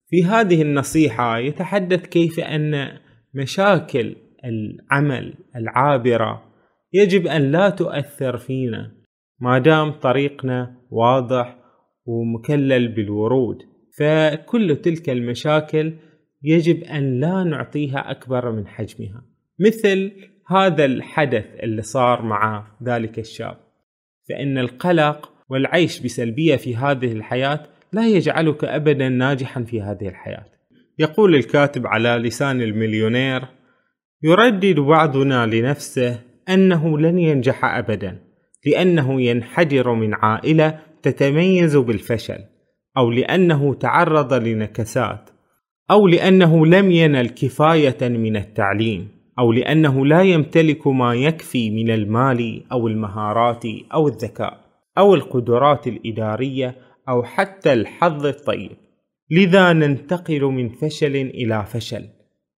في 0.09 0.25
هذه 0.25 0.63
النصيحة 0.63 1.39
يتحدث 1.39 2.07
كيف 2.07 2.41
أن 2.41 2.99
مشاكل 3.35 4.17
العمل 4.45 5.35
العابرة 5.57 6.43
يجب 6.93 7.27
أن 7.27 7.53
لا 7.53 7.71
تؤثر 7.71 8.37
فينا 8.37 8.93
ما 9.41 9.59
دام 9.59 9.91
طريقنا 9.91 10.77
واضح 10.91 11.59
ومكلل 12.07 12.89
بالورود. 12.89 13.76
فكل 13.99 14.77
تلك 14.77 15.11
المشاكل 15.11 15.93
يجب 16.43 16.85
أن 16.85 17.21
لا 17.21 17.45
نعطيها 17.45 18.11
أكبر 18.11 18.53
من 18.53 18.67
حجمها. 18.67 19.25
مثل 19.61 20.13
هذا 20.49 20.85
الحدث 20.85 21.45
اللي 21.63 21.83
صار 21.83 22.23
مع 22.23 22.67
ذلك 22.85 23.19
الشاب. 23.19 23.57
فإن 24.29 24.59
القلق 24.59 25.33
والعيش 25.49 26.01
بسلبية 26.01 26.57
في 26.57 26.77
هذه 26.77 27.13
الحياة 27.13 27.67
لا 27.93 28.09
يجعلك 28.09 28.65
أبدا 28.65 29.09
ناجحا 29.09 29.63
في 29.63 29.83
هذه 29.83 30.09
الحياة. 30.09 30.47
يقول 30.99 31.35
الكاتب 31.35 31.87
على 31.87 32.09
لسان 32.09 32.63
المليونير 32.63 33.43
يردد 34.23 34.81
بعضنا 34.81 35.47
لنفسه 35.47 36.21
أنه 36.49 36.99
لن 36.99 37.19
ينجح 37.19 37.65
أبدا 37.65 38.19
لأنه 38.67 39.23
ينحدر 39.23 39.95
من 39.95 40.15
عائلة 40.15 40.79
تتميز 41.03 41.77
بالفشل. 41.77 42.39
أو 42.97 43.11
لأنه 43.11 43.75
تعرض 43.75 44.35
لنكسات 44.35 45.31
أو 45.91 46.07
لأنه 46.07 46.67
لم 46.67 46.91
ينل 46.91 47.29
كفاية 47.29 48.09
من 48.09 48.37
التعليم 48.37 49.09
أو 49.39 49.53
لأنه 49.53 50.07
لا 50.07 50.23
يمتلك 50.23 50.87
ما 50.87 51.15
يكفي 51.15 51.71
من 51.71 51.91
المال 51.91 52.63
أو 52.73 52.89
المهارات 52.89 53.65
أو 53.95 54.09
الذكاء 54.09 54.61
أو 54.99 55.15
القدرات 55.15 55.87
الإدارية 55.87 56.77
أو 57.09 57.23
حتى 57.23 57.73
الحظ 57.73 58.27
الطيب. 58.27 58.71
لذا 59.31 59.73
ننتقل 59.73 60.45
من 60.45 60.69
فشل 60.69 61.17
إلى 61.17 61.65
فشل. 61.67 62.05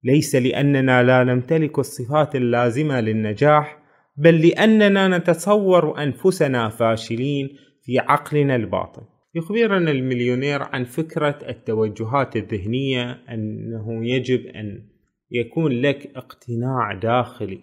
ليس 0.05 0.35
لأننا 0.37 1.03
لا 1.03 1.25
نمتلك 1.25 1.79
الصفات 1.79 2.37
اللازمة 2.37 3.01
للنجاح 3.01 3.79
بل 4.17 4.49
لأننا 4.49 5.19
نتصور 5.19 6.03
أنفسنا 6.03 6.69
فاشلين 6.69 7.49
في 7.85 7.99
عقلنا 7.99 8.57
الباطن. 8.57 9.03
يخبرنا 9.35 9.91
المليونير 9.91 10.63
عن 10.63 10.85
فكرة 10.85 11.39
التوجهات 11.49 12.37
الذهنية 12.37 13.11
أنه 13.29 14.07
يجب 14.07 14.47
أن 14.47 14.89
يكون 15.31 15.73
لك 15.73 16.17
اقتناع 16.17 16.93
داخلي 16.93 17.61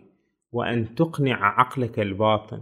وأن 0.51 0.95
تقنع 0.95 1.59
عقلك 1.59 1.99
الباطن. 1.99 2.61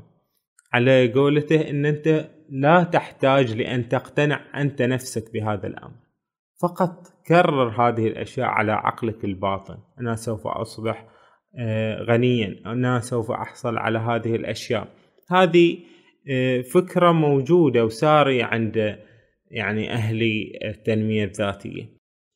على 0.74 1.12
قولته 1.12 1.70
أن 1.70 1.86
أنت 1.86 2.30
لا 2.50 2.84
تحتاج 2.84 3.56
لأن 3.56 3.90
تقتنع 3.90 4.62
أنت 4.62 4.82
نفسك 4.82 5.34
بهذا 5.34 5.68
الأمر. 5.68 5.96
فقط 6.62 7.08
كرر 7.28 7.70
هذه 7.70 8.08
الأشياء 8.08 8.48
على 8.48 8.72
عقلك 8.72 9.26
الباطن. 9.26 9.78
أنا 10.00 10.16
سوف 10.16 10.48
أصبح 10.48 11.08
آه، 11.60 12.04
غنيا. 12.04 12.62
أنا 12.66 13.00
سوف 13.00 13.32
أحصل 13.32 13.78
على 13.78 14.00
هذه 14.00 14.36
الأشياء. 14.36 14.88
هذه 15.32 15.78
فكرة 16.74 17.12
موجودة 17.12 17.86
وسارية 17.86 18.44
عند 18.44 19.00
يعني 19.52 19.94
أهل 19.94 20.22
التنمية 20.66 21.24
الذاتية. 21.24 21.90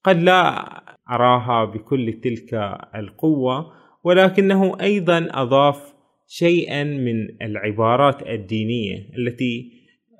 قد 0.03 0.23
لا 0.23 0.65
أراها 1.11 1.65
بكل 1.65 2.13
تلك 2.13 2.53
القوة 2.95 3.73
ولكنه 4.03 4.81
أيضا 4.81 5.27
أضاف 5.31 5.93
شيئا 6.27 6.83
من 6.83 7.41
العبارات 7.41 8.27
الدينية 8.27 9.09
التي 9.17 9.71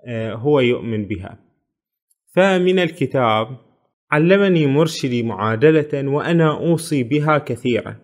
آه، 0.08 0.34
هو 0.34 0.60
يؤمن 0.60 1.06
بها. 1.06 1.40
فمن 2.36 2.80
الكتاب 2.80 3.58
علمني 4.12 4.68
مرشدي 4.68 5.24
معادلة 5.24 6.10
وأنا 6.10 6.58
أوصي 6.58 7.04
بها 7.04 7.38
كثيرا. 7.38 7.96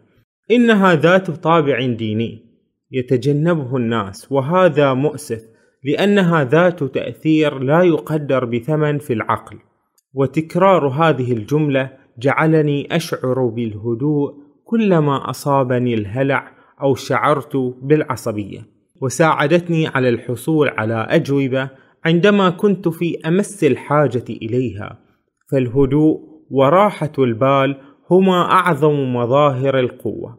إنها 0.51 0.95
ذات 0.95 1.31
طابع 1.31 1.85
ديني 1.85 2.45
يتجنبه 2.91 3.77
الناس 3.77 4.31
وهذا 4.31 4.93
مؤسف. 4.93 5.52
لأنها 5.83 6.43
ذات 6.43 6.83
تأثير 6.83 7.59
لا 7.59 7.81
يقدر 7.81 8.45
بثمن 8.45 8.97
في 8.97 9.13
العقل. 9.13 9.57
وتكرار 10.13 10.87
هذه 10.87 11.33
الجملة 11.33 11.89
جعلني 12.19 12.95
أشعر 12.95 13.45
بالهدوء 13.47 14.33
كلما 14.65 15.29
أصابني 15.29 15.93
الهلع 15.93 16.51
أو 16.81 16.95
شعرت 16.95 17.57
بالعصبية. 17.81 18.65
وساعدتني 19.01 19.87
على 19.87 20.09
الحصول 20.09 20.69
على 20.69 21.07
أجوبة 21.09 21.69
عندما 22.05 22.49
كنت 22.49 22.87
في 22.87 23.17
أمس 23.27 23.63
الحاجة 23.63 24.25
إليها. 24.29 24.99
فالهدوء 25.51 26.19
وراحة 26.51 27.11
البال 27.19 27.77
هما 28.11 28.41
أعظم 28.51 29.13
مظاهر 29.15 29.79
القوة. 29.79 30.37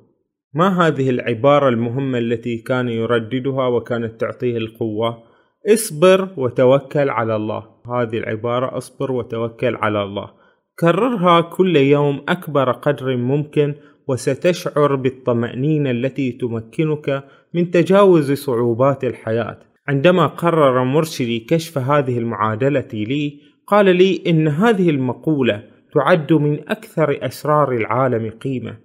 ما 0.54 0.86
هذه 0.86 1.10
العبارة 1.10 1.68
المهمة 1.68 2.18
التي 2.18 2.56
كان 2.56 2.88
يرددها 2.88 3.66
وكانت 3.66 4.20
تعطيه 4.20 4.56
القوة؟ 4.56 5.33
اصبر 5.72 6.28
وتوكل 6.36 7.10
على 7.10 7.36
الله. 7.36 7.62
هذه 7.86 8.18
العبارة 8.18 8.76
اصبر 8.76 9.12
وتوكل 9.12 9.76
على 9.76 10.02
الله. 10.02 10.30
كررها 10.78 11.40
كل 11.40 11.76
يوم 11.76 12.22
أكبر 12.28 12.72
قدر 12.72 13.16
ممكن 13.16 13.74
وستشعر 14.08 14.94
بالطمأنينة 14.94 15.90
التي 15.90 16.32
تمكنك 16.32 17.24
من 17.54 17.70
تجاوز 17.70 18.32
صعوبات 18.32 19.04
الحياة. 19.04 19.58
عندما 19.88 20.26
قرر 20.26 20.84
مرشدي 20.84 21.40
كشف 21.40 21.78
هذه 21.78 22.18
المعادلة 22.18 22.88
لي 22.92 23.40
قال 23.66 23.96
لي 23.96 24.22
إن 24.26 24.48
هذه 24.48 24.90
المقولة 24.90 25.62
تعد 25.94 26.32
من 26.32 26.68
أكثر 26.68 27.18
أسرار 27.26 27.72
العالم 27.72 28.30
قيمة. 28.30 28.76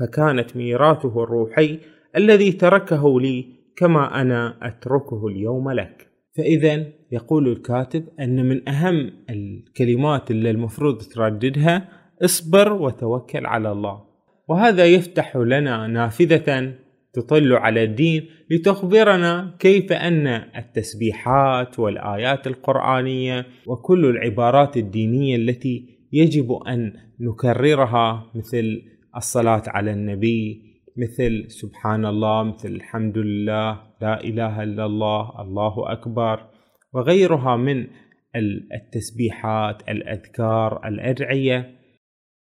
فكانت 0.00 0.56
ميراثه 0.56 1.22
الروحي 1.24 1.78
الذي 2.16 2.52
تركه 2.52 3.20
لي 3.20 3.46
كما 3.76 4.20
أنا 4.20 4.56
أتركه 4.62 5.26
اليوم 5.26 5.70
لك. 5.70 6.09
فإذا 6.36 6.86
يقول 7.12 7.48
الكاتب 7.48 8.04
أن 8.20 8.48
من 8.48 8.68
أهم 8.68 9.10
الكلمات 9.30 10.30
اللي 10.30 10.50
المفروض 10.50 10.98
ترددها 11.02 11.88
اصبر 12.24 12.72
وتوكل 12.72 13.46
على 13.46 13.72
الله. 13.72 14.02
وهذا 14.48 14.84
يفتح 14.84 15.36
لنا 15.36 15.86
نافذة 15.86 16.74
تطل 17.12 17.52
على 17.52 17.84
الدين 17.84 18.26
لتخبرنا 18.50 19.56
كيف 19.58 19.92
أن 19.92 20.26
التسبيحات 20.56 21.78
والآيات 21.78 22.46
القرآنية 22.46 23.46
وكل 23.66 24.04
العبارات 24.04 24.76
الدينية 24.76 25.36
التي 25.36 25.86
يجب 26.12 26.52
أن 26.52 26.92
نكررها 27.20 28.30
مثل 28.34 28.82
الصلاة 29.16 29.62
على 29.66 29.92
النبي 29.92 30.69
مثل 30.96 31.50
سبحان 31.50 32.06
الله 32.06 32.42
مثل 32.42 32.68
الحمد 32.68 33.18
لله 33.18 33.82
لا 34.02 34.24
إله 34.24 34.62
إلا 34.62 34.86
الله 34.86 35.40
الله 35.40 35.92
أكبر 35.92 36.46
وغيرها 36.92 37.56
من 37.56 37.86
التسبيحات 38.74 39.88
الأذكار 39.88 40.88
الأدعية 40.88 41.74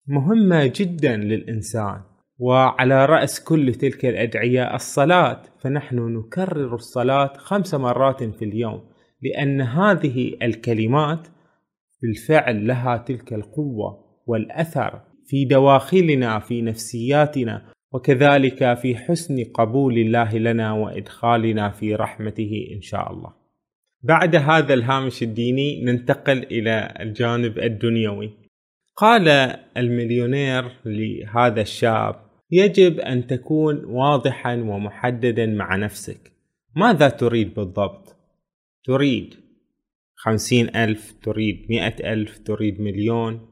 مهمة 0.08 0.72
جدا 0.76 1.16
للإنسان. 1.16 2.00
وعلى 2.38 3.06
رأس 3.06 3.44
كل 3.44 3.74
تلك 3.74 4.04
الأدعية 4.04 4.74
الصلاة 4.74 5.42
فنحن 5.60 5.98
نكرر 5.98 6.74
الصلاة 6.74 7.32
خمس 7.36 7.74
مرات 7.74 8.22
في 8.22 8.44
اليوم 8.44 8.80
لأن 9.22 9.60
هذه 9.60 10.36
الكلمات 10.42 11.28
بالفعل 12.02 12.66
لها 12.66 12.96
تلك 12.96 13.32
القوة 13.32 14.04
والأثر 14.26 15.00
في 15.26 15.44
دواخلنا 15.44 16.38
في 16.38 16.62
نفسياتنا 16.62 17.73
وكذلك 17.94 18.74
في 18.74 18.96
حسن 18.96 19.44
قبول 19.44 19.98
الله 19.98 20.38
لنا 20.38 20.72
وإدخالنا 20.72 21.70
في 21.70 21.94
رحمته 21.94 22.68
إن 22.72 22.80
شاء 22.80 23.12
الله. 23.12 23.32
بعد 24.02 24.36
هذا 24.36 24.74
الهامش 24.74 25.22
الديني 25.22 25.84
ننتقل 25.84 26.38
إلى 26.42 26.94
الجانب 27.00 27.58
الدنيوي. 27.58 28.30
قال 28.96 29.28
المليونير 29.76 30.64
لهذا 30.84 31.60
الشاب 31.60 32.14
يجب 32.50 33.00
أن 33.00 33.26
تكون 33.26 33.84
واضحا 33.84 34.54
ومحددا 34.54 35.46
مع 35.46 35.76
نفسك. 35.76 36.32
ماذا 36.76 37.08
تريد 37.08 37.54
بالضبط؟ 37.54 38.16
تريد. 38.84 39.34
خمسين 40.14 40.76
ألف. 40.76 41.14
تريد. 41.22 41.66
مئة 41.70 42.12
ألف. 42.12 42.38
تريد 42.38 42.80
مليون. 42.80 43.48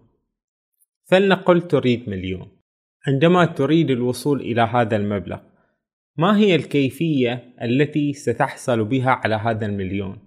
فلنقل 1.11 1.63
تريد 1.63 2.09
مليون. 2.09 2.52
عندما 3.09 3.45
تريد 3.45 3.91
الوصول 3.91 4.41
إلى 4.41 4.63
هذا 4.63 4.97
المبلغ 4.97 5.39
ما 6.17 6.37
هي 6.37 6.55
الكيفية 6.55 7.55
التي 7.63 8.13
ستحصل 8.13 8.85
بها 8.85 9.11
على 9.11 9.35
هذا 9.35 9.67
المليون؟ 9.67 10.19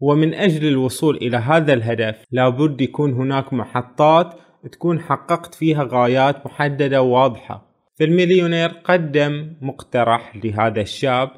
ومن 0.00 0.34
أجل 0.34 0.68
الوصول 0.68 1.16
إلى 1.16 1.36
هذا 1.36 1.72
الهدف 1.72 2.24
لابد 2.30 2.80
يكون 2.80 3.12
هناك 3.12 3.52
محطات 3.52 4.34
تكون 4.72 5.00
حققت 5.00 5.54
فيها 5.54 5.88
غايات 5.90 6.46
محددة 6.46 7.02
وواضحة 7.02 7.68
فالمليونير 7.98 8.68
قدم 8.68 9.56
مقترح 9.60 10.36
لهذا 10.44 10.80
الشاب 10.80 11.30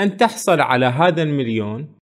أن 0.00 0.16
تحصل 0.16 0.60
على 0.60 0.86
هذا 0.86 1.22
المليون 1.22 1.98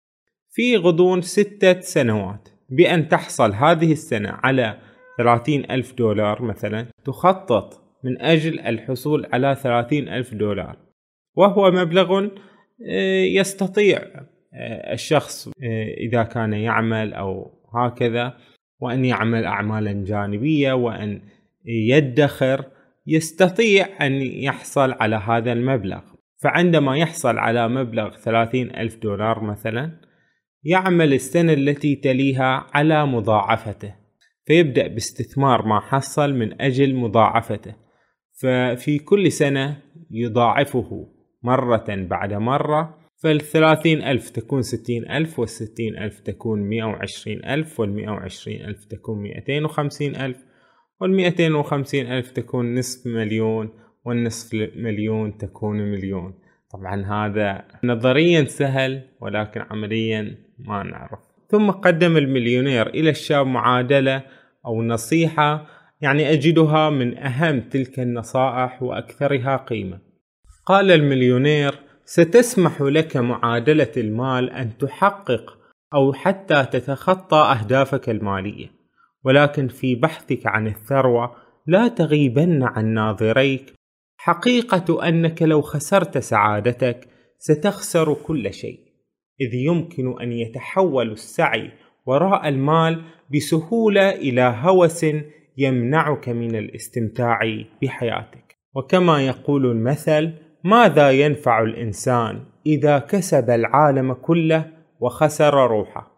في 0.50 0.76
غضون 0.76 1.22
ستة 1.22 1.80
سنوات 1.80 2.48
بأن 2.70 3.08
تحصل 3.08 3.52
هذه 3.52 3.92
السنة 3.92 4.30
على 4.30 4.78
ثلاثين 5.18 5.70
ألف 5.70 5.92
دولار 5.92 6.42
مثلا 6.42 6.86
تخطط 7.04 7.89
من 8.04 8.22
أجل 8.22 8.60
الحصول 8.60 9.26
على 9.32 9.54
ثلاثين 9.54 10.08
ألف 10.08 10.34
دولار. 10.34 10.76
وهو 11.36 11.70
مبلغ 11.70 12.28
آه، 12.88 13.24
يستطيع 13.24 13.98
آه، 14.54 14.92
الشخص 14.92 15.48
إذا 16.00 16.22
كان 16.22 16.52
يعمل 16.52 17.14
أو 17.14 17.50
هكذا 17.74 18.36
وأن 18.80 19.04
يعمل 19.04 19.44
أعمالا 19.44 20.04
جانبية 20.04 20.72
وأن 20.72 21.20
يدخر 21.64 22.64
يستطيع 23.06 23.86
أن 24.06 24.12
يحصل 24.22 24.92
على 24.92 25.16
هذا 25.16 25.52
المبلغ. 25.52 26.00
فعندما 26.42 26.96
يحصل 26.96 27.38
على 27.38 27.68
مبلغ 27.68 28.16
ثلاثين 28.16 28.76
ألف 28.76 28.96
دولار 28.96 29.44
مثلا 29.44 30.00
يعمل 30.64 31.14
السنة 31.14 31.52
التي 31.52 31.96
تليها 31.96 32.66
على 32.74 33.06
مضاعفته. 33.06 33.94
فيبدأ 34.44 34.86
باستثمار 34.86 35.66
ما 35.66 35.80
حصل 35.80 36.34
من 36.34 36.62
أجل 36.62 36.94
مضاعفته. 36.94 37.74
ففي 38.40 38.98
كل 38.98 39.32
سنة 39.32 39.76
يضاعفه 40.10 41.08
مرة 41.42 41.84
بعد 41.88 42.32
مرة 42.34 43.00
فالثلاثين 43.22 44.02
ألف 44.02 44.30
تكون 44.30 44.62
ستين 44.62 45.10
ألف 45.10 45.38
والستين 45.38 45.98
ألف 45.98 46.20
تكون 46.20 46.60
مئة 46.60 46.84
وعشرين 46.84 47.44
ألف 47.44 47.80
والمئة 47.80 48.10
وعشرين 48.10 48.64
ألف 48.64 48.84
تكون 48.84 49.22
مئتين 49.22 49.64
وخمسين 49.64 50.16
ألف 50.16 50.36
والمئتين 51.00 51.54
وخمسين 51.54 52.12
ألف 52.12 52.30
تكون 52.30 52.74
نصف 52.74 53.06
مليون 53.06 53.70
والنصف 54.04 54.54
مليون 54.76 55.38
تكون 55.38 55.76
مليون. 55.76 56.34
طبعا 56.72 57.04
هذا 57.04 57.64
نظريا 57.84 58.44
سهل 58.44 59.02
ولكن 59.20 59.60
عمليا 59.70 60.36
ما 60.58 60.82
نعرف. 60.82 61.18
ثم 61.48 61.70
قدم 61.70 62.16
المليونير 62.16 62.86
إلى 62.86 63.10
الشاب 63.10 63.46
معادلة 63.46 64.22
أو 64.66 64.82
نصيحة 64.82 65.79
يعني 66.00 66.32
أجدها 66.32 66.90
من 66.90 67.18
أهم 67.18 67.60
تلك 67.60 68.00
النصائح 68.00 68.82
وأكثرها 68.82 69.56
قيمة. 69.56 70.00
قال 70.66 70.90
المليونير 70.90 71.78
ستسمح 72.04 72.82
لك 72.82 73.16
معادلة 73.16 73.92
المال 73.96 74.50
أن 74.50 74.78
تحقق 74.78 75.58
أو 75.94 76.12
حتى 76.12 76.64
تتخطى 76.64 77.36
أهدافك 77.36 78.10
المالية 78.10 78.80
ولكن 79.24 79.68
في 79.68 79.94
بحثك 79.94 80.46
عن 80.46 80.66
الثروة 80.66 81.36
لا 81.66 81.88
تغيبن 81.88 82.62
عن 82.62 82.86
ناظريك. 82.86 83.74
حقيقة 84.16 85.08
أنك 85.08 85.42
لو 85.42 85.62
خسرت 85.62 86.18
سعادتك 86.18 87.08
ستخسر 87.38 88.14
كل 88.14 88.54
شيء. 88.54 88.80
إذ 89.40 89.54
يمكن 89.54 90.20
أن 90.20 90.32
يتحول 90.32 91.10
السعي 91.10 91.70
وراء 92.06 92.48
المال 92.48 93.02
بسهولة 93.34 94.10
إلى 94.10 94.56
هوس 94.60 95.06
يمنعك 95.58 96.28
من 96.28 96.56
الاستمتاع 96.56 97.38
بحياتك. 97.82 98.56
وكما 98.74 99.26
يقول 99.26 99.66
المثل 99.66 100.32
ماذا 100.64 101.10
ينفع 101.10 101.62
الإنسان 101.62 102.40
إذا 102.66 102.98
كسب 102.98 103.50
العالم 103.50 104.12
كله 104.12 104.66
وخسر 105.00 105.66
روحه؟ 105.70 106.10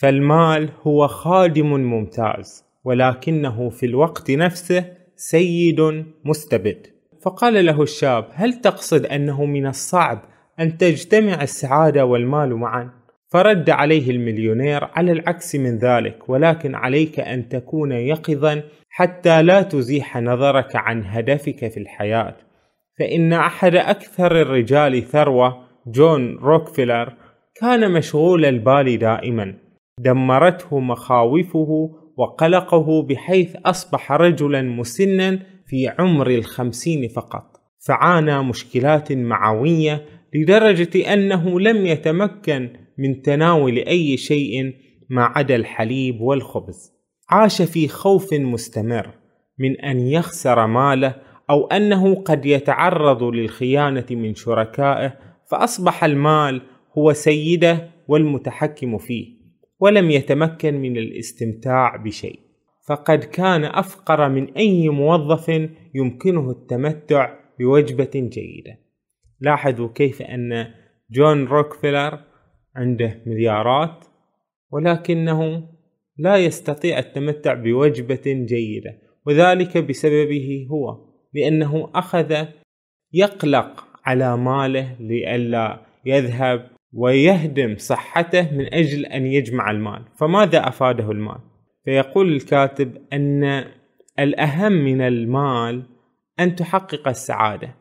فالمال 0.00 0.70
هو 0.82 1.06
خادم 1.06 1.66
ممتاز 1.66 2.64
ولكنه 2.84 3.70
في 3.70 3.86
الوقت 3.86 4.30
نفسه 4.30 4.84
سيد 5.16 6.04
مستبد. 6.24 6.86
فقال 7.22 7.66
له 7.66 7.82
الشاب 7.82 8.28
هل 8.32 8.54
تقصد 8.54 9.06
أنه 9.06 9.44
من 9.44 9.66
الصعب 9.66 10.22
أن 10.60 10.78
تجتمع 10.78 11.42
السعادة 11.42 12.04
والمال 12.04 12.56
معا؟ 12.56 12.90
فرد 13.28 13.70
عليه 13.70 14.10
المليونير 14.10 14.84
على 14.84 15.12
العكس 15.12 15.56
من 15.56 15.78
ذلك 15.78 16.28
ولكن 16.28 16.74
عليك 16.74 17.20
أن 17.20 17.48
تكون 17.48 17.92
يقظا 17.92 18.62
حتى 19.00 19.42
لا 19.42 19.62
تزيح 19.62 20.16
نظرك 20.16 20.76
عن 20.76 21.04
هدفك 21.06 21.68
في 21.68 21.80
الحياة. 21.80 22.36
فإن 22.98 23.32
أحد 23.32 23.74
أكثر 23.74 24.40
الرجال 24.40 25.02
ثروة 25.02 25.58
جون 25.86 26.36
روكفيلر 26.36 27.12
كان 27.60 27.92
مشغول 27.92 28.44
البال 28.44 28.98
دائما. 28.98 29.54
دمرته 29.98 30.80
مخاوفه 30.80 31.90
وقلقه 32.16 33.02
بحيث 33.02 33.56
أصبح 33.66 34.12
رجلا 34.12 34.62
مسنا 34.62 35.38
في 35.66 35.92
عمر 35.98 36.30
الخمسين 36.30 37.08
فقط. 37.08 37.60
فعانى 37.86 38.42
مشكلات 38.42 39.12
معوية 39.12 40.04
لدرجة 40.34 41.12
أنه 41.12 41.60
لم 41.60 41.86
يتمكن 41.86 42.70
من 42.98 43.22
تناول 43.22 43.78
أي 43.78 44.16
شيء 44.16 44.74
ما 45.10 45.24
عدا 45.24 45.56
الحليب 45.56 46.20
والخبز. 46.20 46.99
عاش 47.30 47.62
في 47.62 47.88
خوف 47.88 48.34
مستمر 48.34 49.10
من 49.58 49.80
أن 49.80 50.00
يخسر 50.00 50.66
ماله 50.66 51.14
أو 51.50 51.66
أنه 51.66 52.14
قد 52.14 52.46
يتعرض 52.46 53.22
للخيانة 53.22 54.06
من 54.10 54.34
شركائه 54.34 55.14
فأصبح 55.50 56.04
المال 56.04 56.62
هو 56.98 57.12
سيده 57.12 57.90
والمتحكم 58.08 58.98
فيه 58.98 59.40
ولم 59.80 60.10
يتمكن 60.10 60.74
من 60.74 60.96
الاستمتاع 60.96 61.96
بشيء. 61.96 62.40
فقد 62.88 63.18
كان 63.18 63.64
أفقر 63.64 64.28
من 64.28 64.54
أي 64.54 64.88
موظف 64.88 65.68
يمكنه 65.94 66.50
التمتع 66.50 67.34
بوجبة 67.58 68.10
جيدة. 68.14 68.78
لاحظوا 69.40 69.88
كيف 69.88 70.22
أن 70.22 70.66
جون 71.10 71.44
روكفيلر 71.44 72.18
عنده 72.76 73.22
مليارات 73.26 74.04
ولكنه 74.70 75.68
لا 76.20 76.36
يستطيع 76.36 76.98
التمتع 76.98 77.54
بوجبة 77.54 78.22
جيدة 78.26 78.98
وذلك 79.26 79.78
بسببه 79.78 80.66
هو 80.70 80.96
لأنه 81.34 81.90
أخذ 81.94 82.44
يقلق 83.12 83.84
على 84.04 84.36
ماله 84.36 84.96
لئلا 85.00 85.80
يذهب 86.06 86.70
ويهدم 86.92 87.76
صحته 87.78 88.56
من 88.56 88.74
أجل 88.74 89.06
أن 89.06 89.26
يجمع 89.26 89.70
المال. 89.70 90.04
فماذا 90.18 90.68
أفاده 90.68 91.10
المال؟ 91.10 91.38
فيقول 91.84 92.32
الكاتب 92.32 92.96
أن 93.12 93.64
الأهم 94.18 94.72
من 94.72 95.00
المال 95.00 95.82
أن 96.40 96.56
تحقق 96.56 97.08
السعادة 97.08 97.74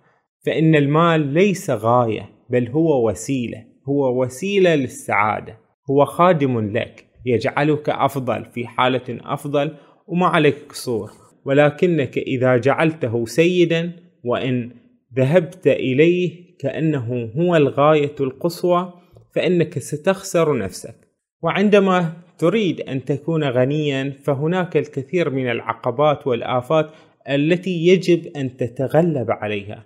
فإن 0.46 0.76
المال 0.76 1.22
ليس 1.34 1.70
غاية 1.70 2.30
بل 2.50 2.70
هو 2.70 3.10
وسيلة 3.10 3.66
هو 3.90 4.24
وسيلة 4.24 4.76
للسعادة 4.76 5.58
هو 5.90 6.06
خادم 6.06 6.78
لك. 6.78 7.09
يجعلك 7.26 7.90
أفضل 7.90 8.46
في 8.46 8.68
حالة 8.68 9.02
أفضل 9.10 9.76
وما 10.08 10.28
عليك 10.28 10.56
قصور. 10.70 11.12
ولكنك 11.46 12.18
إذا 12.18 12.58
جعلته 12.58 13.26
سيدا 13.26 13.92
وإن 14.24 14.72
ذهبت 15.16 15.68
إليه 15.68 16.50
كأنه 16.60 17.30
هو 17.38 17.56
الغاية 17.56 18.16
القصوى 18.20 18.94
فإنك 19.36 19.80
ستخسر 19.80 20.58
نفسك. 20.58 20.96
وعندما 21.42 22.14
تريد 22.38 22.82
أن 22.82 23.06
تكون 23.06 23.44
غنيا 23.44 24.14
فهناك 24.24 24.78
الكثير 24.78 25.30
من 25.30 25.52
العقبات 25.52 26.28
والآفات 26.28 26.92
التي 27.30 27.88
يجب 27.88 28.28
أن 28.36 28.58
تتغلب 28.58 29.32
عليها. 29.32 29.86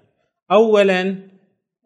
أولا 0.51 1.15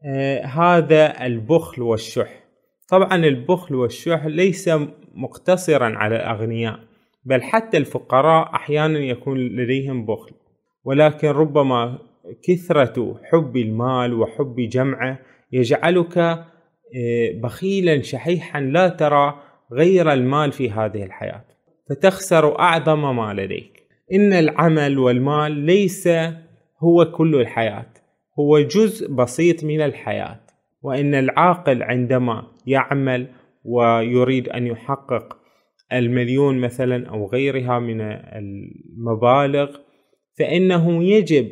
آه 0.05 0.45
هذا 0.45 1.25
البخل 1.25 1.81
والشح. 1.81 2.46
طبعا 2.87 3.15
البخل 3.15 3.75
والشح 3.75 4.25
ليس 4.25 4.69
مقتصرا 5.15 5.97
على 5.97 6.15
الأغنياء 6.15 6.79
بل 7.25 7.41
حتى 7.41 7.77
الفقراء 7.77 8.55
أحيانا 8.55 8.99
يكون 8.99 9.37
لديهم 9.37 10.05
بخل. 10.05 10.31
ولكن 10.83 11.27
ربما 11.27 11.99
كثرة 12.43 13.19
حب 13.23 13.57
المال 13.57 14.13
وحب 14.13 14.55
جمعه 14.55 15.19
يجعلك 15.51 16.17
آه، 16.17 17.31
بخيلا 17.43 18.01
شحيحا 18.01 18.61
لا 18.61 18.89
ترى 18.89 19.41
غير 19.71 20.13
المال 20.13 20.51
في 20.51 20.71
هذه 20.71 21.03
الحياة. 21.03 21.45
فتخسر 21.89 22.59
أعظم 22.59 23.15
ما 23.15 23.33
لديك. 23.33 23.83
إن 24.13 24.33
العمل 24.33 24.97
والمال 24.97 25.51
ليس 25.51 26.07
هو 26.79 27.11
كل 27.11 27.35
الحياة 27.35 27.93
هو 28.39 28.59
جزء 28.59 29.11
بسيط 29.11 29.63
من 29.63 29.81
الحياة. 29.81 30.46
وإن 30.81 31.15
العاقل 31.15 31.83
عندما 31.83 32.47
يعمل 32.65 33.27
ويريد 33.63 34.49
أن 34.49 34.67
يحقق 34.67 35.37
المليون 35.93 36.57
مثلا 36.57 37.09
أو 37.09 37.27
غيرها 37.27 37.79
من 37.79 38.01
المبالغ 38.01 39.77
فإنه 40.39 41.03
يجب 41.03 41.49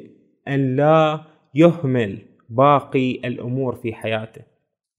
أن 0.48 0.76
لا 0.76 1.22
يهمل 1.56 2.18
باقي 2.50 3.12
الأمور 3.12 3.76
في 3.76 3.94
حياته. 3.94 4.42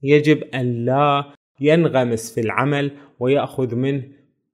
يجب 0.02 0.42
أن 0.54 0.84
لا 0.84 1.24
ينغمس 1.60 2.34
في 2.34 2.40
العمل 2.40 2.90
ويأخذ 3.20 3.74
منه 3.74 4.04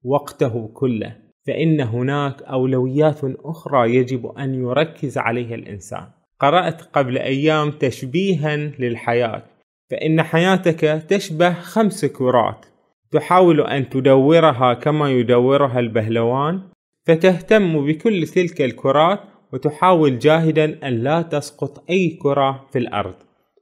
وقته 0.04 0.68
كله. 0.74 1.16
فإن 1.46 1.80
هناك 1.80 2.42
أولويات 2.42 3.20
أخرى 3.24 3.94
يجب 3.94 4.26
أن 4.26 4.54
يركز 4.54 5.18
عليها 5.18 5.54
الإنسان. 5.54 6.06
قرأت 6.40 6.82
قبل 6.82 7.18
أيام 7.18 7.70
تشبيها 7.70 8.56
للحياة. 8.56 9.42
فإن 9.92 10.22
حياتك 10.22 10.80
تشبه 11.08 11.52
خمس 11.52 12.04
كرات. 12.04 12.66
تحاول 13.10 13.60
أن 13.60 13.88
تدورها 13.88 14.74
كما 14.74 15.10
يدورها 15.10 15.80
البهلوان 15.80 16.62
فتهتم 17.06 17.86
بكل 17.86 18.26
تلك 18.26 18.60
الكرات 18.60 19.20
وتحاول 19.52 20.18
جاهدا 20.18 20.88
أن 20.88 20.92
لا 20.92 21.22
تسقط 21.22 21.90
أي 21.90 22.18
كرة 22.22 22.66
في 22.72 22.78
الأرض. 22.78 23.14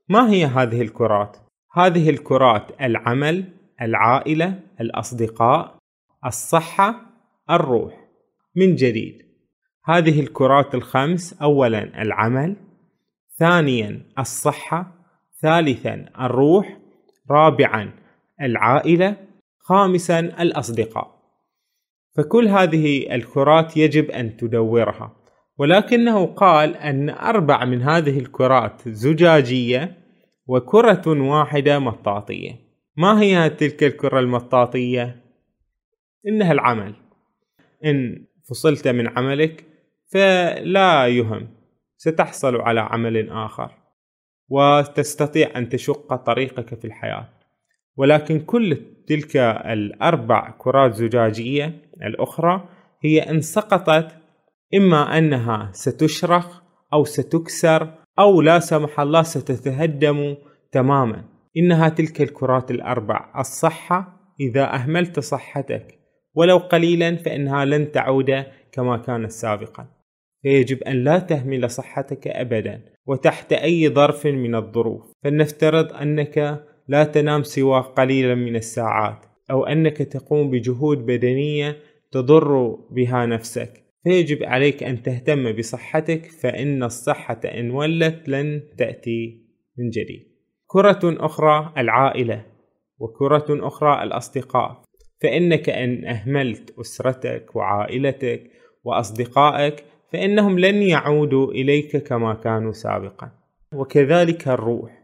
ما 0.08 0.30
هي 0.30 0.44
هذه 0.44 0.82
الكرات؟ 0.82 1.36
هذه 1.72 2.10
الكرات 2.10 2.66
العمل 2.80 3.44
العائلة 3.82 4.60
الأصدقاء 4.80 5.78
الصحة 6.26 6.94
الروح. 7.50 7.94
من 8.56 8.74
جديد. 8.74 9.22
هذه 9.84 10.20
الكرات 10.20 10.74
الخمس 10.74 11.42
أولا 11.42 12.02
العمل 12.02 12.56
ثانيا 13.38 14.02
الصحة 14.18 14.99
ثالثا 15.42 16.06
الروح. 16.20 16.76
رابعا 17.30 17.90
العائلة. 18.40 19.16
خامسا 19.58 20.20
الأصدقاء. 20.20 21.20
فكل 22.16 22.48
هذه 22.48 23.14
الكرات 23.14 23.76
يجب 23.76 24.10
أن 24.10 24.36
تدورها. 24.36 25.16
ولكنه 25.58 26.26
قال 26.26 26.76
أن 26.76 27.10
أربع 27.10 27.64
من 27.64 27.82
هذه 27.82 28.18
الكرات 28.18 28.88
زجاجية 28.88 29.96
وكرة 30.46 31.02
واحدة 31.06 31.78
مطاطية. 31.78 32.52
ما 32.96 33.20
هي 33.20 33.50
تلك 33.50 33.84
الكرة 33.84 34.20
المطاطية؟ 34.20 35.24
إنها 36.28 36.52
العمل. 36.52 36.94
إن 37.84 38.26
فصلت 38.50 38.88
من 38.88 39.08
عملك 39.18 39.64
فلا 40.12 41.06
يهم. 41.06 41.48
ستحصل 41.96 42.56
على 42.56 42.80
عمل 42.80 43.30
آخر. 43.30 43.79
وتستطيع 44.50 45.50
أن 45.56 45.68
تشق 45.68 46.14
طريقك 46.14 46.74
في 46.74 46.84
الحياة. 46.84 47.28
ولكن 47.96 48.40
كل 48.40 48.78
تلك 49.06 49.36
الأربع 49.66 50.50
كرات 50.58 50.94
زجاجية 50.94 51.82
الأخرى 52.02 52.68
هي 53.04 53.20
إن 53.20 53.40
سقطت 53.40 54.08
إما 54.74 55.18
أنها 55.18 55.70
ستشرخ 55.72 56.60
أو 56.92 57.04
ستكسر 57.04 57.94
أو 58.18 58.40
لا 58.40 58.58
سمح 58.58 59.00
الله 59.00 59.22
ستتهدم 59.22 60.36
تماما. 60.72 61.24
إنها 61.56 61.88
تلك 61.88 62.22
الكرات 62.22 62.70
الأربع 62.70 63.32
الصحة 63.38 64.20
إذا 64.40 64.74
أهملت 64.74 65.20
صحتك 65.20 65.98
ولو 66.34 66.58
قليلا 66.58 67.16
فإنها 67.16 67.64
لن 67.64 67.92
تعود 67.92 68.44
كما 68.72 68.96
كانت 68.96 69.30
سابقا. 69.30 69.86
فيجب 70.42 70.82
أن 70.82 71.04
لا 71.04 71.18
تهمل 71.18 71.70
صحتك 71.70 72.28
أبدا. 72.28 72.82
وتحت 73.10 73.52
أي 73.52 73.88
ظرف 73.88 74.26
من 74.26 74.54
الظروف. 74.54 75.12
فلنفترض 75.24 75.92
أنك 75.92 76.64
لا 76.88 77.04
تنام 77.04 77.42
سوى 77.42 77.80
قليلا 77.80 78.34
من 78.34 78.56
الساعات 78.56 79.26
أو 79.50 79.64
أنك 79.64 79.96
تقوم 79.96 80.50
بجهود 80.50 80.98
بدنية 81.06 81.76
تضر 82.12 82.76
بها 82.90 83.26
نفسك. 83.26 83.72
فيجب 84.04 84.42
عليك 84.42 84.82
أن 84.82 85.02
تهتم 85.02 85.52
بصحتك 85.52 86.26
فإن 86.26 86.82
الصحة 86.82 87.40
إن 87.44 87.70
ولت 87.70 88.28
لن 88.28 88.62
تأتي 88.78 89.46
من 89.78 89.90
جديد. 89.90 90.26
كرة 90.66 91.00
أخرى 91.04 91.72
العائلة 91.78 92.46
وكرة 92.98 93.66
أخرى 93.66 94.02
الأصدقاء. 94.02 94.82
فإنك 95.22 95.70
إن 95.70 96.04
أهملت 96.04 96.78
أسرتك 96.80 97.56
وعائلتك 97.56 98.50
وأصدقائك 98.84 99.84
فإنهم 100.12 100.58
لن 100.58 100.82
يعودوا 100.82 101.52
إليك 101.52 101.96
كما 101.96 102.34
كانوا 102.34 102.72
سابقا. 102.72 103.30
وكذلك 103.74 104.48
الروح. 104.48 105.00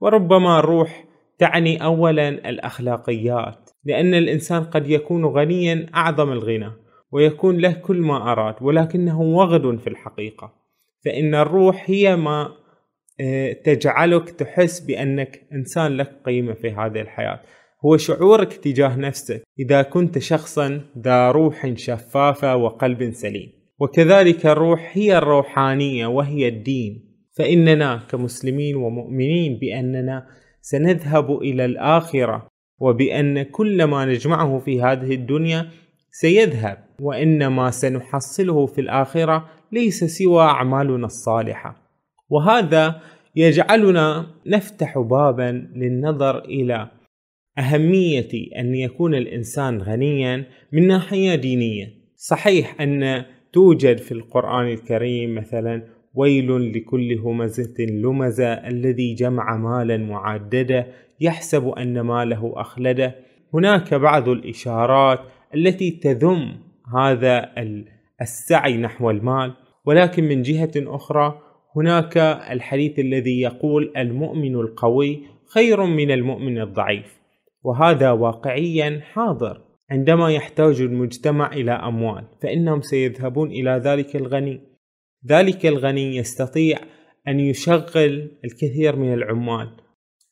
وربما 0.00 0.58
الروح 0.58 1.04
تعني 1.38 1.84
أولا 1.84 2.28
الأخلاقيات 2.28 3.70
لأن 3.84 4.14
الإنسان 4.14 4.64
قد 4.64 4.90
يكون 4.90 5.24
غنيا 5.24 5.86
أعظم 5.94 6.32
الغنى 6.32 6.72
ويكون 7.12 7.58
له 7.58 7.72
كل 7.72 7.96
ما 7.96 8.32
أراد 8.32 8.54
ولكنه 8.60 9.20
وغد 9.20 9.78
في 9.78 9.86
الحقيقة. 9.86 10.52
فإن 11.04 11.34
الروح 11.34 11.90
هي 11.90 12.16
ما 12.16 12.48
آه، 13.20 13.52
تجعلك 13.52 14.30
تحس 14.30 14.80
بأنك 14.80 15.46
إنسان 15.52 15.96
لك 15.96 16.12
قيمة 16.24 16.52
في 16.52 16.70
هذه 16.70 17.00
الحياة. 17.00 17.40
هو 17.84 17.96
شعورك 17.96 18.52
تجاه 18.52 18.96
نفسك 18.96 19.42
إذا 19.58 19.82
كنت 19.82 20.18
شخصا 20.18 20.80
ذا 20.98 21.30
روح 21.30 21.74
شفافة 21.74 22.56
وقلب 22.56 23.10
سليم. 23.12 23.55
وكذلك 23.80 24.46
الروح 24.46 24.90
هي 24.92 25.18
الروحانية 25.18 26.06
وهي 26.06 26.48
الدين. 26.48 27.06
فإننا 27.36 27.96
كمسلمين 28.10 28.76
ومؤمنين 28.76 29.58
بأننا 29.58 30.26
سنذهب 30.60 31.30
إلى 31.42 31.64
الآخرة 31.64 32.48
وبأن 32.80 33.42
كل 33.42 33.84
ما 33.84 34.04
نجمعه 34.04 34.58
في 34.58 34.82
هذه 34.82 35.14
الدنيا 35.14 35.70
سيذهب 36.10 36.78
وإنما 37.00 37.70
سنحصله 37.70 38.66
في 38.66 38.80
الآخرة 38.80 39.48
ليس 39.72 40.04
سوى 40.04 40.42
أعمالنا 40.42 41.06
الصالحة. 41.06 41.76
وهذا 42.30 43.00
يجعلنا 43.36 44.26
نفتح 44.46 44.98
بابا 44.98 45.68
للنظر 45.76 46.44
إلى 46.44 46.90
أهمية 47.58 48.28
أن 48.58 48.74
يكون 48.74 49.14
الإنسان 49.14 49.82
غنيا 49.82 50.44
من 50.72 50.86
ناحية 50.86 51.34
دينية. 51.34 51.86
صحيح 52.16 52.80
أن 52.80 53.24
توجد 53.56 53.98
في 53.98 54.12
القرآن 54.12 54.66
الكريم 54.66 55.34
مثلا 55.34 55.82
ويل 56.14 56.72
لكل 56.72 57.18
همزة 57.18 57.84
لمزة 57.84 58.52
الذي 58.52 59.14
جمع 59.14 59.56
مالا 59.56 59.96
معددا 59.96 60.86
يحسب 61.20 61.68
أن 61.68 62.00
ماله 62.00 62.52
أخلده. 62.56 63.14
هناك 63.54 63.94
بعض 63.94 64.28
الإشارات 64.28 65.20
التي 65.54 65.90
تذم 65.90 66.56
هذا 66.94 67.50
السعي 68.20 68.76
نحو 68.76 69.10
المال 69.10 69.52
ولكن 69.86 70.24
من 70.24 70.42
جهة 70.42 70.72
أخرى 70.76 71.38
هناك 71.76 72.16
الحديث 72.50 72.98
الذي 72.98 73.40
يقول 73.40 73.92
المؤمن 73.96 74.54
القوي 74.54 75.22
خير 75.54 75.84
من 75.84 76.10
المؤمن 76.10 76.60
الضعيف 76.60 77.20
وهذا 77.62 78.10
واقعيا 78.10 79.00
حاضر. 79.12 79.65
عندما 79.90 80.30
يحتاج 80.32 80.80
المجتمع 80.80 81.52
إلى 81.52 81.72
أموال 81.72 82.24
فإنهم 82.42 82.82
سيذهبون 82.82 83.50
إلى 83.50 83.70
ذلك 83.84 84.16
الغني. 84.16 84.60
ذلك 85.26 85.66
الغني 85.66 86.16
يستطيع 86.16 86.78
أن 87.28 87.40
يشغل 87.40 88.30
الكثير 88.44 88.96
من 88.96 89.14
العمال. 89.14 89.70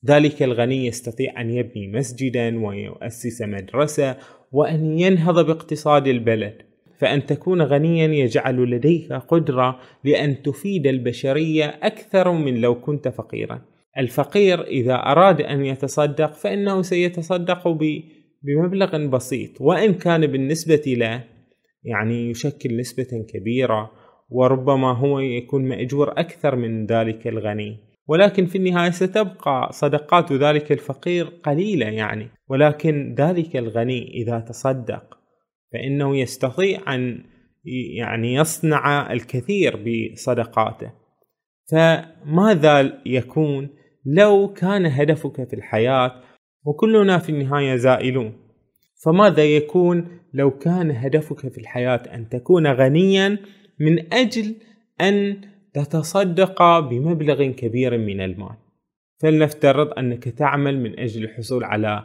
ذلك 0.07 0.43
الغني 0.43 0.87
يستطيع 0.87 1.41
أن 1.41 1.51
يبني 1.51 1.89
مسجدا 1.89 2.67
ويؤسس 2.67 3.43
مدرسة 3.43 4.17
وأن 4.53 4.99
ينهض 4.99 5.47
باقتصاد 5.47 6.07
البلد. 6.07 6.63
فأن 6.99 7.27
تكون 7.27 7.63
غنيا 7.63 8.07
يجعل 8.07 8.71
لديك 8.71 9.13
قدرة 9.13 9.81
لأن 10.05 10.43
تفيد 10.43 10.87
البشرية 10.87 11.65
أكثر 11.83 12.33
من 12.33 12.61
لو 12.61 12.81
كنت 12.81 13.09
فقيرا. 13.09 13.63
الفقير 13.99 14.63
إذا 14.63 14.95
أراد 14.95 15.41
أن 15.41 15.65
يتصدق 15.65 16.33
فإنه 16.33 16.83
سيتصدق 16.83 17.69
بمبلغ 18.45 19.07
بسيط 19.07 19.61
وإن 19.61 19.95
كان 19.95 20.27
بالنسبة 20.27 20.83
له 20.87 21.25
يعني 21.83 22.31
يشكل 22.31 22.77
نسبة 22.77 23.25
كبيرة 23.29 23.91
وربما 24.29 24.93
هو 24.93 25.19
يكون 25.19 25.69
مأجور 25.69 26.11
أكثر 26.11 26.57
من 26.57 26.87
ذلك 26.87 27.27
الغني. 27.27 27.79
ولكن 28.09 28.47
في 28.47 28.59
النهاية 28.59 28.91
ستبقى 28.91 29.69
صدقات 29.73 30.33
ذلك 30.33 30.73
الفقير 30.73 31.25
قليلة 31.25 31.87
يعني. 31.87 32.29
ولكن 32.49 33.15
ذلك 33.19 33.57
الغني 33.57 34.11
إذا 34.15 34.39
تصدق 34.39 35.19
فإنه 35.73 36.17
يستطيع 36.17 36.95
أن 36.95 37.25
يعني 37.99 38.35
يصنع 38.35 39.13
الكثير 39.13 39.77
بصدقاته. 39.77 40.93
فماذا 41.71 43.01
يكون؟ 43.07 43.69
لو 44.07 44.53
كان 44.53 44.87
هدفك 44.87 45.49
في 45.49 45.57
الحياة 45.57 46.23
وكلنا 46.65 47.19
في 47.19 47.29
النهاية 47.29 47.77
زائلون. 47.77 48.33
فماذا 49.05 49.45
يكون 49.45 50.09
لو 50.35 50.51
كان 50.51 50.91
هدفك 50.91 51.49
في 51.49 51.59
الحياة 51.59 52.03
أن 52.15 52.29
تكون 52.29 52.67
غنيا 52.67 53.39
من 53.81 54.15
أجل 54.15 54.55
أن 55.01 55.41
تتصدق 55.75 56.79
بمبلغ 56.79 57.51
كبير 57.51 57.99
من 57.99 58.21
المال؟ 58.21 58.57
فلنفترض 59.23 59.99
أنك 59.99 60.25
تعمل 60.25 60.81
من 60.81 60.99
أجل 60.99 61.25
الحصول 61.25 61.65
على 61.65 62.05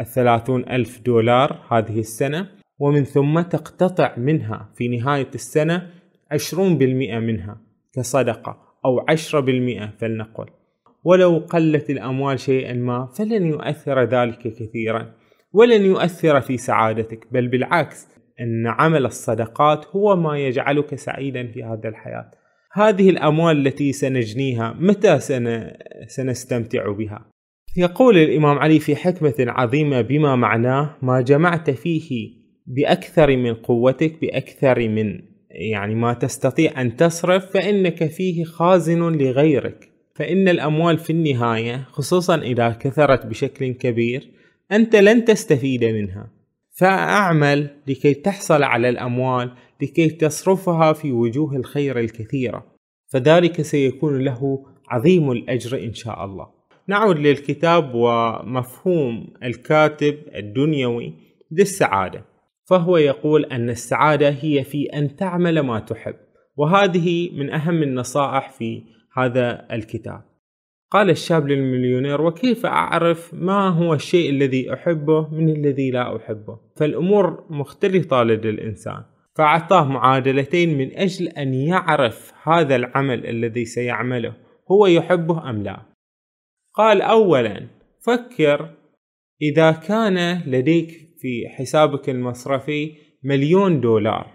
الثلاثون 0.00 0.68
ألف 0.68 1.00
دولار 1.00 1.66
هذه 1.70 2.00
السنة 2.00 2.48
ومن 2.78 3.04
ثم 3.04 3.40
تقتطع 3.40 4.14
منها 4.16 4.68
في 4.74 4.88
نهاية 4.88 5.30
السنة 5.34 5.90
عشرون 6.30 6.78
بالمئة 6.78 7.18
منها 7.18 7.60
كصدقة 7.92 8.58
أو 8.84 9.04
عشرة 9.08 9.40
بالمئة 9.40 9.86
فلنقل. 9.98 10.46
ولو 11.04 11.38
قلت 11.38 11.90
الأموال 11.90 12.40
شيئا 12.40 12.72
ما 12.72 13.08
فلن 13.18 13.46
يؤثر 13.46 14.04
ذلك 14.04 14.38
كثيرا 14.38 15.14
ولن 15.52 15.84
يؤثر 15.84 16.40
في 16.40 16.56
سعادتك 16.56 17.26
بل 17.32 17.48
بالعكس 17.48 18.06
أن 18.40 18.66
عمل 18.66 19.06
الصدقات 19.06 19.86
هو 19.86 20.16
ما 20.16 20.38
يجعلك 20.38 20.94
سعيدا 20.94 21.46
في 21.46 21.62
هذه 21.62 21.88
الحياة. 21.88 22.30
هذه 22.72 23.10
الأموال 23.10 23.66
التي 23.66 23.92
سنجنيها 23.92 24.76
متى 24.80 25.18
سن... 25.18 25.70
سنستمتع 26.06 26.92
بها؟ 26.92 27.30
يقول 27.76 28.18
الإمام 28.18 28.58
علي 28.58 28.78
في 28.78 28.96
حكمة 28.96 29.34
عظيمة 29.38 30.00
بما 30.00 30.36
معناه 30.36 30.96
ما 31.02 31.20
جمعت 31.20 31.70
فيه 31.70 32.30
بأكثر 32.66 33.36
من 33.36 33.54
قوتك 33.54 34.20
بأكثر 34.20 34.88
من 34.88 35.20
يعني 35.50 35.94
ما 35.94 36.14
تستطيع 36.14 36.80
أن 36.80 36.96
تصرف 36.96 37.52
فإنك 37.52 38.06
فيه 38.06 38.44
خازن 38.44 39.12
لغيرك. 39.12 39.93
فإن 40.14 40.48
الأموال 40.48 40.98
في 40.98 41.10
النهاية 41.10 41.86
خصوصا 41.90 42.36
إذا 42.38 42.70
كثرت 42.70 43.26
بشكل 43.26 43.72
كبير 43.72 44.30
أنت 44.72 44.96
لن 44.96 45.24
تستفيد 45.24 45.84
منها. 45.84 46.30
فأعمل 46.78 47.70
لكي 47.86 48.14
تحصل 48.14 48.62
على 48.62 48.88
الأموال 48.88 49.50
لكي 49.82 50.08
تصرفها 50.08 50.92
في 50.92 51.12
وجوه 51.12 51.56
الخير 51.56 51.98
الكثيرة. 51.98 52.66
فذلك 53.12 53.62
سيكون 53.62 54.24
له 54.24 54.66
عظيم 54.88 55.30
الأجر 55.30 55.78
إن 55.78 55.94
شاء 55.94 56.24
الله. 56.24 56.46
نعود 56.88 57.18
للكتاب 57.18 57.90
ومفهوم 57.94 59.26
الكاتب 59.42 60.18
الدنيوي 60.34 61.14
للسعادة. 61.50 62.24
فهو 62.64 62.96
يقول 62.96 63.44
أن 63.44 63.70
السعادة 63.70 64.30
هي 64.30 64.64
في 64.64 64.84
أن 64.84 65.16
تعمل 65.16 65.60
ما 65.60 65.80
تحب. 65.80 66.14
وهذه 66.56 67.30
من 67.32 67.50
أهم 67.50 67.82
النصائح 67.82 68.50
في 68.50 68.82
هذا 69.16 69.66
الكتاب. 69.72 70.34
قال 70.90 71.10
الشاب 71.10 71.48
للمليونير 71.48 72.22
وكيف 72.22 72.66
أعرف 72.66 73.34
ما 73.34 73.68
هو 73.68 73.94
الشيء 73.94 74.30
الذي 74.30 74.72
أحبه 74.74 75.28
من 75.28 75.48
الذي 75.48 75.90
لا 75.90 76.16
أحبه؟ 76.16 76.58
فالأمور 76.76 77.46
مختلطة 77.50 78.22
لدى 78.22 78.50
الإنسان 78.50 79.02
فأعطاه 79.36 79.84
معادلتين 79.84 80.78
من 80.78 80.98
أجل 80.98 81.28
أن 81.28 81.54
يعرف 81.54 82.32
هذا 82.42 82.76
العمل 82.76 83.26
الذي 83.26 83.64
سيعمله 83.64 84.34
هو 84.70 84.86
يحبه 84.86 85.50
أم 85.50 85.62
لا. 85.62 85.82
قال 86.74 87.02
أولا 87.02 87.66
فكر 88.00 88.74
إذا 89.42 89.72
كان 89.72 90.42
لديك 90.46 90.88
في 91.18 91.48
حسابك 91.48 92.10
المصرفي 92.10 92.92
مليون 93.22 93.80
دولار 93.80 94.30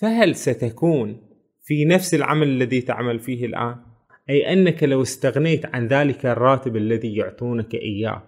فهل 0.00 0.34
ستكون 0.34 1.20
في 1.62 1.84
نفس 1.84 2.14
العمل 2.14 2.48
الذي 2.48 2.80
تعمل 2.80 3.18
فيه 3.18 3.46
الآن؟ 3.46 3.91
أي 4.30 4.52
أنك 4.52 4.84
لو 4.84 5.02
استغنيت 5.02 5.66
عن 5.66 5.86
ذلك 5.86 6.26
الراتب 6.26 6.76
الذي 6.76 7.16
يعطونك 7.16 7.74
إياه 7.74 8.22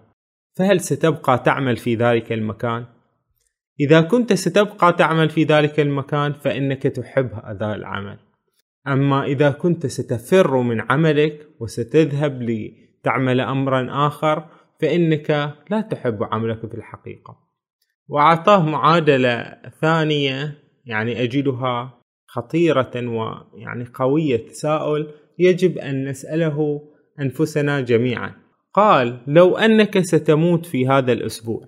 فهل 0.57 0.79
ستبقى 0.79 1.39
تعمل 1.45 1.77
في 1.77 1.95
ذلك 1.95 2.31
المكان؟ 2.31 2.85
إذا 3.79 4.01
كنت 4.01 4.33
ستبقى 4.33 4.93
تعمل 4.93 5.29
في 5.29 5.43
ذلك 5.43 5.79
المكان 5.79 6.33
فإنك 6.33 6.83
تحب 6.83 7.29
هذا 7.33 7.75
العمل 7.75 8.17
أما 8.87 9.23
إذا 9.23 9.51
كنت 9.51 9.87
ستفر 9.87 10.61
من 10.61 10.81
عملك 10.91 11.47
وستذهب 11.59 12.41
لتعمل 12.41 13.39
أمرا 13.39 14.07
آخر 14.07 14.45
فإنك 14.81 15.55
لا 15.69 15.81
تحب 15.81 16.23
عملك 16.23 16.67
في 16.67 16.73
الحقيقة 16.73 17.37
وأعطاه 18.07 18.65
معادلة 18.65 19.57
ثانية 19.81 20.57
يعني 20.85 21.23
أجدها 21.23 22.01
خطيرة 22.27 22.91
ويعني 22.95 23.85
قوية 23.93 24.47
تساؤل 24.47 25.11
يجب 25.39 25.77
أن 25.77 26.09
نسأله 26.09 26.81
أنفسنا 27.19 27.81
جميعا. 27.81 28.45
قال 28.73 29.17
لو 29.27 29.57
أنك 29.57 29.99
ستموت 29.99 30.65
في 30.65 30.87
هذا 30.87 31.11
الأسبوع 31.11 31.67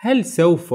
هل 0.00 0.24
سوف 0.24 0.74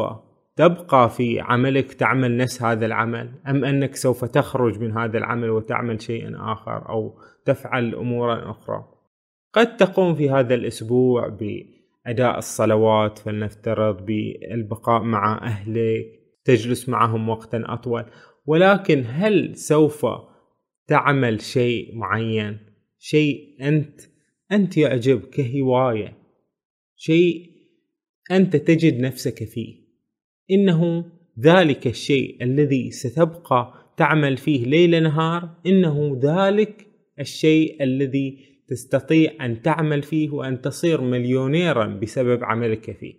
تبقى 0.56 1.10
في 1.10 1.40
عملك 1.40 1.94
تعمل 1.94 2.38
نفس 2.38 2.64
هذا 2.64 2.86
العمل؟ 2.86 3.32
أم 3.48 3.66
أنك 3.66 3.96
سوف 3.96 4.26
تخرج 4.26 4.80
من 4.80 4.98
هذا 4.98 5.18
العمل 5.18 5.50
وتعمل 5.50 6.02
شيئا 6.02 6.36
آخر 6.40 6.90
أو 6.90 7.20
تفعل 7.46 7.96
أمورا 7.96 8.52
أخرى؟ 8.52 8.86
قد 9.54 9.78
تقوم 9.78 10.16
في 10.16 10.30
هذا 10.30 10.54
الأسبوع 10.56 11.28
بأداء 11.28 12.38
الصلوات 12.38 13.20
فلنفترض 13.20 14.06
بالبقاء 14.06 15.02
مع 15.02 15.38
أهلك 15.44 16.06
تجلس 16.46 16.90
معهم 16.90 17.30
وقتا 17.30 17.64
أطول 17.66 18.06
ولكن 18.46 19.04
هل 19.08 19.56
سوف 19.56 20.06
تعمل 20.88 21.42
شيء 21.42 21.96
معين. 21.96 22.58
شيء 23.00 23.56
أنت 23.62 24.02
أنت 24.52 24.78
يعجبك 24.78 25.30
كهواية. 25.30 26.18
شيء 26.96 27.50
أنت 28.32 28.56
تجد 28.56 29.00
نفسك 29.00 29.44
فيه. 29.44 29.76
إنه 30.52 31.06
ذلك 31.40 31.88
الشيء 31.88 32.44
الذي 32.44 32.92
ستبقى 32.92 33.74
تعمل 33.98 34.38
فيه 34.38 34.66
ليل 34.66 35.04
نهار. 35.04 35.50
إنه 35.66 36.20
ذلك 36.24 36.88
الشيء 37.20 37.84
الذي 37.84 38.56
تستطيع 38.68 39.46
أن 39.46 39.62
تعمل 39.62 40.04
فيه 40.04 40.30
وأن 40.30 40.62
تصير 40.62 41.02
مليونيرا 41.02 41.86
بسبب 41.86 42.44
عملك 42.44 42.98
فيه. 42.98 43.14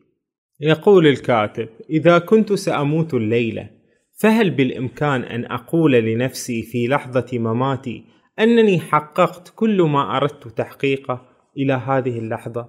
يقول 0.60 1.06
الكاتب 1.06 1.68
إذا 1.90 2.18
كنت 2.18 2.52
سأموت 2.52 3.14
الليلة 3.14 3.70
فهل 4.16 4.50
بالإمكان 4.50 5.22
أن 5.22 5.44
أقول 5.44 5.92
لنفسي 5.92 6.62
في 6.62 6.86
لحظة 6.86 7.38
مماتي 7.38 8.04
أنني 8.38 8.80
حققت 8.80 9.52
كل 9.56 9.82
ما 9.82 10.16
أردت 10.16 10.48
تحقيقه 10.48 11.28
إلى 11.56 11.72
هذه 11.72 12.18
اللحظة؟ 12.18 12.68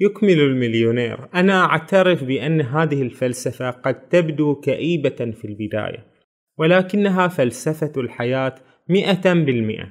يكمل 0.00 0.40
المليونير 0.40 1.28
أنا 1.34 1.64
أعترف 1.64 2.24
بأن 2.24 2.60
هذه 2.60 3.02
الفلسفة 3.02 3.70
قد 3.70 4.08
تبدو 4.08 4.54
كئيبة 4.54 5.10
في 5.10 5.44
البداية 5.44 6.06
ولكنها 6.58 7.28
فلسفة 7.28 8.00
الحياة 8.00 8.54
مئة 8.88 9.32
بالمئة 9.32 9.88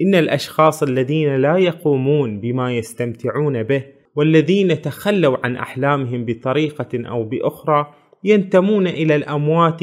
إن 0.00 0.14
الأشخاص 0.14 0.82
الذين 0.82 1.36
لا 1.36 1.56
يقومون 1.56 2.40
بما 2.40 2.76
يستمتعون 2.76 3.62
به 3.62 3.84
والذين 4.16 4.82
تخلوا 4.82 5.36
عن 5.46 5.56
أحلامهم 5.56 6.24
بطريقة 6.24 7.08
أو 7.08 7.24
بأخرى 7.24 7.94
ينتمون 8.24 8.86
إلى 8.86 9.16
الأموات 9.16 9.80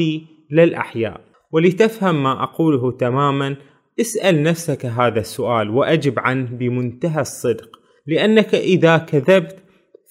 لا 0.50 0.64
الأحياء 0.64 1.20
ولتفهم 1.52 2.22
ما 2.22 2.42
أقوله 2.42 2.92
تماما 2.92 3.56
اسأل 4.00 4.42
نفسك 4.42 4.86
هذا 4.86 5.20
السؤال 5.20 5.70
وأجب 5.70 6.18
عنه 6.18 6.50
بمنتهى 6.50 7.20
الصدق 7.20 7.78
لأنك 8.06 8.54
إذا 8.54 8.98
كذبت 8.98 9.56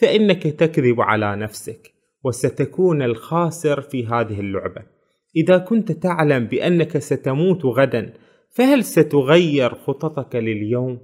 فإنك 0.01 0.43
تكذب 0.43 1.01
على 1.01 1.35
نفسك 1.35 1.93
وستكون 2.23 3.01
الخاسر 3.01 3.81
في 3.81 4.05
هذه 4.05 4.39
اللعبة 4.39 4.81
إذا 5.35 5.57
كنت 5.57 5.91
تعلم 5.91 6.45
بأنك 6.45 6.97
ستموت 6.97 7.65
غدا 7.65 8.13
فهل 8.55 8.83
ستغير 8.83 9.75
خططك 9.75 10.35
لليوم؟ 10.35 10.99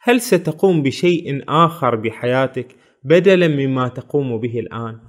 هل 0.00 0.20
ستقوم 0.20 0.82
بشيء 0.82 1.44
آخر 1.48 1.96
بحياتك 1.96 2.76
بدلا 3.04 3.48
مما 3.48 3.88
تقوم 3.88 4.40
به 4.40 4.58
الآن؟ 4.58 5.00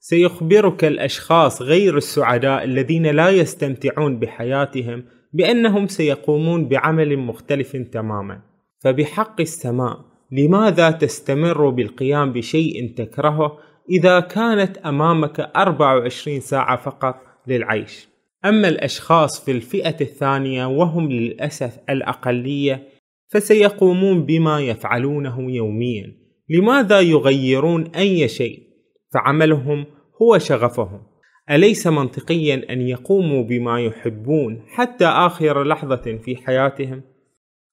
سيخبرك 0.00 0.84
الأشخاص 0.84 1.62
غير 1.62 1.96
السعداء 1.96 2.64
الذين 2.64 3.06
لا 3.06 3.30
يستمتعون 3.30 4.18
بحياتهم 4.18 5.04
بأنهم 5.32 5.86
سيقومون 5.86 6.68
بعمل 6.68 7.16
مختلف 7.16 7.76
تماما. 7.76 8.40
فبحق 8.84 9.40
السماء 9.40 9.96
لماذا 10.32 10.90
تستمر 10.90 11.70
بالقيام 11.70 12.32
بشيء 12.32 12.94
تكرهه 12.96 13.58
إذا 13.90 14.20
كانت 14.20 14.78
أمامك 14.78 15.40
24 15.40 16.40
ساعة 16.40 16.76
فقط 16.76 17.16
للعيش؟ 17.46 18.08
أما 18.44 18.68
الأشخاص 18.68 19.44
في 19.44 19.50
الفئة 19.50 20.00
الثانية 20.00 20.66
وهم 20.66 21.12
للأسف 21.12 21.78
الأقلية 21.90 22.88
فسيقومون 23.28 24.26
بما 24.26 24.60
يفعلونه 24.60 25.52
يوميا. 25.52 26.14
لماذا 26.48 27.00
يغيرون 27.00 27.86
أي 27.86 28.28
شيء؟ 28.28 28.67
فعملهم 29.14 29.86
هو 30.22 30.38
شغفهم. 30.38 31.02
أليس 31.50 31.86
منطقيا 31.86 32.72
أن 32.72 32.80
يقوموا 32.80 33.42
بما 33.42 33.80
يحبون 33.80 34.62
حتى 34.68 35.06
آخر 35.06 35.64
لحظة 35.64 36.18
في 36.24 36.36
حياتهم؟ 36.36 37.02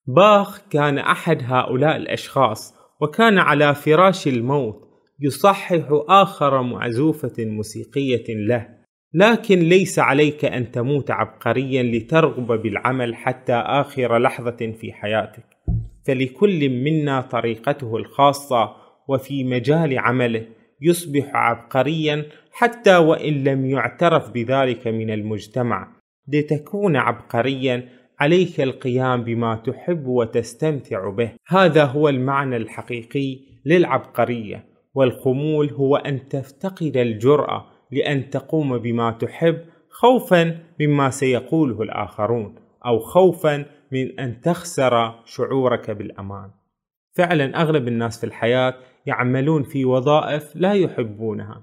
باخ 0.08 0.62
كان 0.70 0.98
أحد 0.98 1.42
هؤلاء 1.44 1.96
الأشخاص 1.96 2.74
وكان 3.02 3.38
على 3.38 3.76
فراش 3.76 4.28
الموت 4.28 4.82
يصحح 5.20 5.80
آخر 6.10 6.62
معزوفة 6.62 7.34
موسيقية 7.40 8.24
له. 8.30 8.68
لكن 9.14 9.60
ليس 9.60 10.00
عليك 10.00 10.46
أن 10.46 10.72
تموت 10.72 11.12
عبقريا 11.12 11.84
لترغب 11.84 12.62
بالعمل 12.62 13.16
حتى 13.16 13.54
آخر 13.54 14.18
لحظة 14.18 14.74
في 14.80 14.94
حياتك. 14.94 15.46
فلكل 16.08 16.70
منا 16.70 17.22
طريقته 17.22 17.98
الخاصة 17.98 18.76
وفي 19.08 19.44
مجال 19.44 20.00
عمله. 20.00 20.46
يصبح 20.82 21.36
عبقريا 21.36 22.26
حتى 22.52 22.98
وإن 22.98 23.44
لم 23.44 23.66
يعترف 23.66 24.32
بذلك 24.32 24.88
من 24.88 25.10
المجتمع. 25.10 25.88
لتكون 26.28 26.96
عبقريا 26.96 27.90
عليك 28.20 28.62
القيام 28.62 29.24
بما 29.24 29.56
تحب 29.56 30.08
وتستمتع 30.08 31.10
به. 31.10 31.32
هذا 31.48 31.84
هو 31.86 32.10
المعنى 32.10 32.58
الحقيقي 32.58 33.40
للعبقرية. 33.66 34.66
والخمول 34.94 35.70
هو 35.70 35.96
أن 35.96 36.28
تفتقد 36.28 36.98
الجرأة 36.98 37.66
لأن 37.92 38.30
تقوم 38.30 38.78
بما 38.78 39.12
تحب 39.12 39.58
خوفا 39.90 40.60
مما 40.82 41.10
سيقوله 41.10 41.82
الآخرون 41.82 42.56
أو 42.86 43.00
خوفا 43.00 43.66
من 43.92 44.20
أن 44.20 44.42
تخسر 44.42 45.24
شعورك 45.26 45.92
بالأمان. 45.92 46.52
فعلا 47.18 47.62
أغلب 47.62 47.88
الناس 47.88 48.20
في 48.20 48.26
الحياة 48.26 48.76
يعملون 49.06 49.64
في 49.64 49.86
وظائف 49.86 50.56
لا 50.56 50.74
يحبونها 50.74 51.62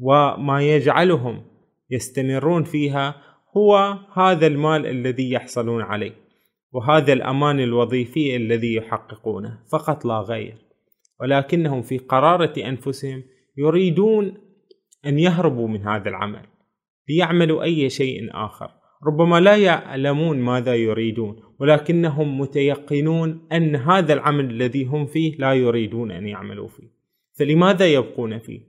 وما 0.00 0.62
يجعلهم 0.62 1.42
يستمرون 1.90 2.64
فيها 2.64 3.22
هو 3.56 3.98
هذا 4.12 4.46
المال 4.46 4.86
الذي 4.86 5.30
يحصلون 5.30 5.82
عليه 5.82 6.22
وهذا 6.72 7.12
الأمان 7.12 7.60
الوظيفي 7.60 8.36
الذي 8.36 8.74
يحققونه 8.74 9.58
فقط 9.72 10.04
لا 10.04 10.18
غير. 10.18 10.56
ولكنهم 11.20 11.82
في 11.82 11.98
قرارة 11.98 12.52
أنفسهم 12.68 13.22
يريدون 13.56 14.34
أن 15.06 15.18
يهربوا 15.18 15.68
من 15.68 15.86
هذا 15.86 16.08
العمل 16.08 16.46
ليعملوا 17.08 17.62
أي 17.62 17.90
شيء 17.90 18.30
آخر. 18.32 18.70
ربما 19.06 19.40
لا 19.40 19.56
يعلمون 19.56 20.38
ماذا 20.38 20.74
يريدون 20.74 21.36
ولكنهم 21.62 22.40
متيقنون 22.40 23.46
أن 23.52 23.76
هذا 23.76 24.12
العمل 24.12 24.50
الذي 24.50 24.84
هم 24.84 25.06
فيه 25.06 25.36
لا 25.36 25.52
يريدون 25.52 26.10
أن 26.10 26.26
يعملوا 26.26 26.68
فيه. 26.68 26.88
فلماذا 27.38 27.86
يبقون 27.86 28.38
فيه؟ 28.38 28.60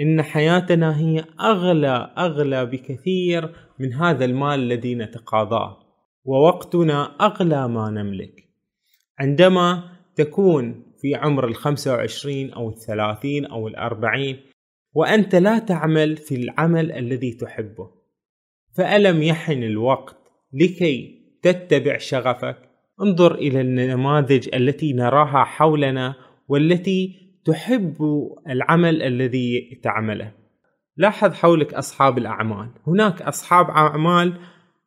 إن 0.00 0.22
حياتنا 0.22 0.98
هي 1.00 1.24
أغلى 1.40 2.14
أغلى 2.18 2.66
بكثير 2.66 3.54
من 3.78 3.92
هذا 3.92 4.24
المال 4.24 4.60
الذي 4.60 4.94
نتقاضاه 4.94 5.78
ووقتنا 6.24 7.04
أغلى 7.20 7.68
ما 7.68 7.90
نملك. 7.90 8.48
عندما 9.18 9.84
تكون 10.16 10.82
في 11.00 11.14
عمر 11.14 11.48
الخمسة 11.48 11.92
وعشرين 11.92 12.52
أو 12.52 12.68
الثلاثين 12.68 13.46
أو 13.46 13.68
الأربعين 13.68 14.36
وأنت 14.92 15.34
لا 15.34 15.58
تعمل 15.58 16.16
في 16.16 16.34
العمل 16.34 16.92
الذي 16.92 17.32
تحبه. 17.32 17.90
فألم 18.76 19.22
يحن 19.22 19.62
الوقت 19.62 20.16
لكي 20.52 21.23
تتبع 21.44 21.98
شغفك. 21.98 22.56
انظر 23.02 23.34
إلى 23.34 23.60
النماذج 23.60 24.54
التي 24.54 24.92
نراها 24.92 25.44
حولنا 25.44 26.14
والتي 26.48 27.14
تحب 27.44 27.96
العمل 28.50 29.02
الذي 29.02 29.80
تعمله. 29.82 30.32
لاحظ 30.96 31.34
حولك 31.34 31.74
أصحاب 31.74 32.18
الأعمال. 32.18 32.68
هناك 32.86 33.22
أصحاب 33.22 33.70
أعمال 33.70 34.34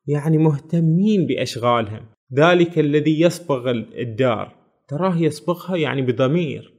يعني 0.08 0.38
مهتمين 0.38 1.28
بأشغالهم. 1.28 2.05
ذلك 2.38 2.80
الذي 2.80 3.22
يصبغ 3.22 3.72
الدار. 3.72 4.55
تراه 4.88 5.18
يصبغها 5.18 5.76
يعني 5.78 6.01
بضمير. 6.01 6.74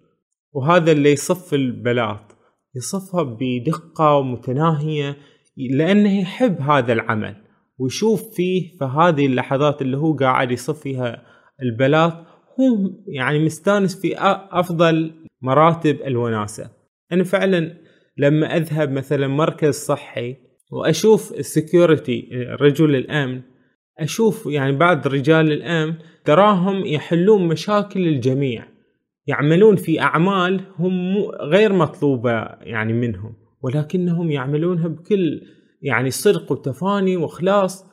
وهذا 0.52 0.92
اللي 0.92 1.12
يصف 1.12 1.54
البلاط. 1.54 2.36
يصفها 2.76 3.22
بدقة 3.22 4.22
متناهية 4.22 5.16
لأنه 5.56 6.20
يحب 6.20 6.60
هذا 6.60 6.92
العمل. 6.92 7.47
ويشوف 7.78 8.34
فيه 8.34 8.78
في 8.78 8.84
هذه 8.84 9.26
اللحظات 9.26 9.82
اللي 9.82 9.96
هو 9.96 10.16
قاعد 10.16 10.50
يصف 10.50 10.80
فيها 10.80 11.22
البلاط 11.62 12.12
هو 12.60 12.90
يعني 13.06 13.44
مستانس 13.44 14.00
في 14.00 14.14
أفضل 14.50 15.12
مراتب 15.42 15.96
الوناسة. 16.06 16.70
أنا 17.12 17.24
فعلا 17.24 17.74
لما 18.16 18.56
أذهب 18.56 18.92
مثلا 18.92 19.28
مركز 19.28 19.74
صحي 19.74 20.36
وأشوف 20.72 21.32
السكيورتي 21.32 22.28
رجل 22.60 22.96
الأمن 22.96 23.42
أشوف 23.98 24.46
يعني 24.46 24.76
بعض 24.76 25.08
رجال 25.08 25.52
الأمن 25.52 25.94
تراهم 26.24 26.84
يحلون 26.86 27.48
مشاكل 27.48 28.06
الجميع. 28.06 28.64
يعملون 29.26 29.76
في 29.76 30.00
أعمال 30.00 30.60
هم 30.78 31.18
غير 31.40 31.72
مطلوبة 31.72 32.32
يعني 32.60 32.92
منهم 32.92 33.34
ولكنهم 33.62 34.30
يعملونها 34.30 34.88
بكل 34.88 35.40
يعني 35.82 36.10
صدق 36.10 36.52
وتفاني 36.52 37.16
وإخلاص 37.16 37.84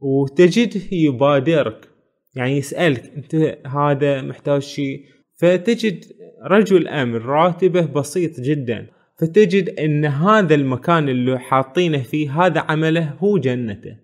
وتجده 0.00 0.80
يبادرك. 0.92 1.88
يعني 2.34 2.56
يسألك 2.56 3.12
أنت 3.16 3.58
هذا 3.66 4.22
محتاج 4.22 4.62
شيء؟ 4.62 5.04
فتجد 5.38 6.04
رجل 6.46 6.88
أمن 6.88 7.16
راتبه 7.16 7.86
بسيط 7.86 8.40
جدا. 8.40 8.86
فتجد 9.18 9.68
أن 9.68 10.04
هذا 10.04 10.54
المكان 10.54 11.08
اللي 11.08 11.38
حاطينه 11.38 12.02
فيه 12.02 12.46
هذا 12.46 12.60
عمله 12.60 13.14
هو 13.18 13.38
جنته. 13.38 13.96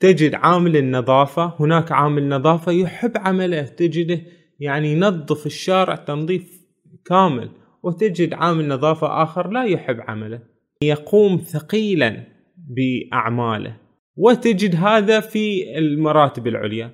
تجد 0.00 0.34
عامل 0.34 0.76
النظافة 0.76 1.54
هناك 1.60 1.92
عامل 1.92 2.28
نظافة 2.28 2.72
يحب 2.72 3.12
عمله. 3.16 3.62
تجده 3.62 4.20
يعني 4.60 4.92
ينظف 4.92 5.46
الشارع 5.46 5.94
تنظيف 5.94 6.64
كامل. 7.04 7.50
وتجد 7.82 8.34
عامل 8.34 8.68
نظافة 8.68 9.22
آخر 9.22 9.50
لا 9.50 9.64
يحب 9.64 10.00
عمله. 10.00 10.53
يقوم 10.88 11.36
ثقيلا 11.36 12.24
بأعماله. 12.56 13.76
وتجد 14.16 14.74
هذا 14.76 15.20
في 15.20 15.78
المراتب 15.78 16.46
العليا. 16.46 16.90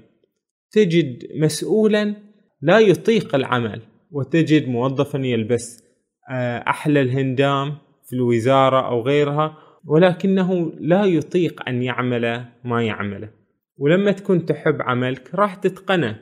تجد 0.72 1.18
مسؤولا 1.36 2.14
لا 2.62 2.78
يطيق 2.78 3.34
العمل. 3.34 3.82
وتجد 4.10 4.68
موظفا 4.68 5.18
يلبس 5.18 5.84
آه، 6.30 6.58
أحلى 6.58 7.00
الهندام 7.00 7.76
في 8.06 8.16
الوزارة 8.16 8.88
أو 8.88 9.02
غيرها 9.02 9.58
ولكنه 9.84 10.72
لا 10.80 11.04
يطيق 11.04 11.68
أن 11.68 11.82
يعمل 11.82 12.44
ما 12.64 12.82
يعمله. 12.82 13.30
ولما 13.76 14.12
تكون 14.12 14.46
تحب 14.46 14.82
عملك 14.82 15.34
راح 15.34 15.54
تتقنه 15.54 16.18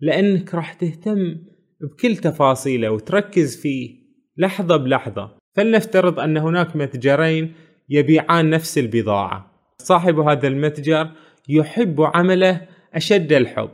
لأنك 0.00 0.54
راح 0.54 0.72
تهتم 0.72 1.36
بكل 1.80 2.16
تفاصيله 2.16 2.90
وتركز 2.90 3.60
فيه 3.60 4.02
لحظة 4.36 4.76
بلحظة. 4.76 5.41
فلنفترض 5.54 6.20
أن 6.20 6.36
هناك 6.36 6.76
متجرين 6.76 7.54
يبيعان 7.88 8.50
نفس 8.50 8.78
البضاعة. 8.78 9.46
صاحب 9.78 10.18
هذا 10.18 10.48
المتجر 10.48 11.08
يحب 11.48 12.00
عمله 12.00 12.60
أشد 12.94 13.32
الحب. 13.32 13.70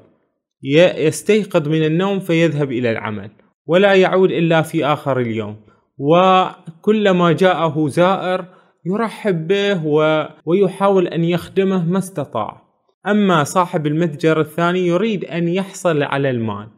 يستيقظ 0.63 1.69
من 1.69 1.85
النوم 1.85 2.21
فيذهب 2.21 2.73
إلى 2.73 2.91
العمل 2.91 3.31
ولا 3.67 3.95
يعود 3.95 4.31
إلا 4.31 4.63
في 4.63 4.85
آخر 4.85 5.21
اليوم. 5.21 5.57
وكلما 5.99 7.33
جاءه 7.33 7.89
زائر 7.89 8.45
يرحب 8.87 9.49
به 9.49 9.87
و... 9.87 10.27
ويحاول 10.47 11.09
أن 11.09 11.25
يخدمه 11.25 11.85
ما 11.85 11.99
استطاع. 11.99 12.63
أما 13.07 13.45
صاحب 13.45 13.87
المتجر 13.87 14.41
الثاني 14.41 14.87
يريد 14.87 15.25
أن 15.25 15.49
يحصل 15.49 16.03
على 16.03 16.31
المال. 16.31 16.69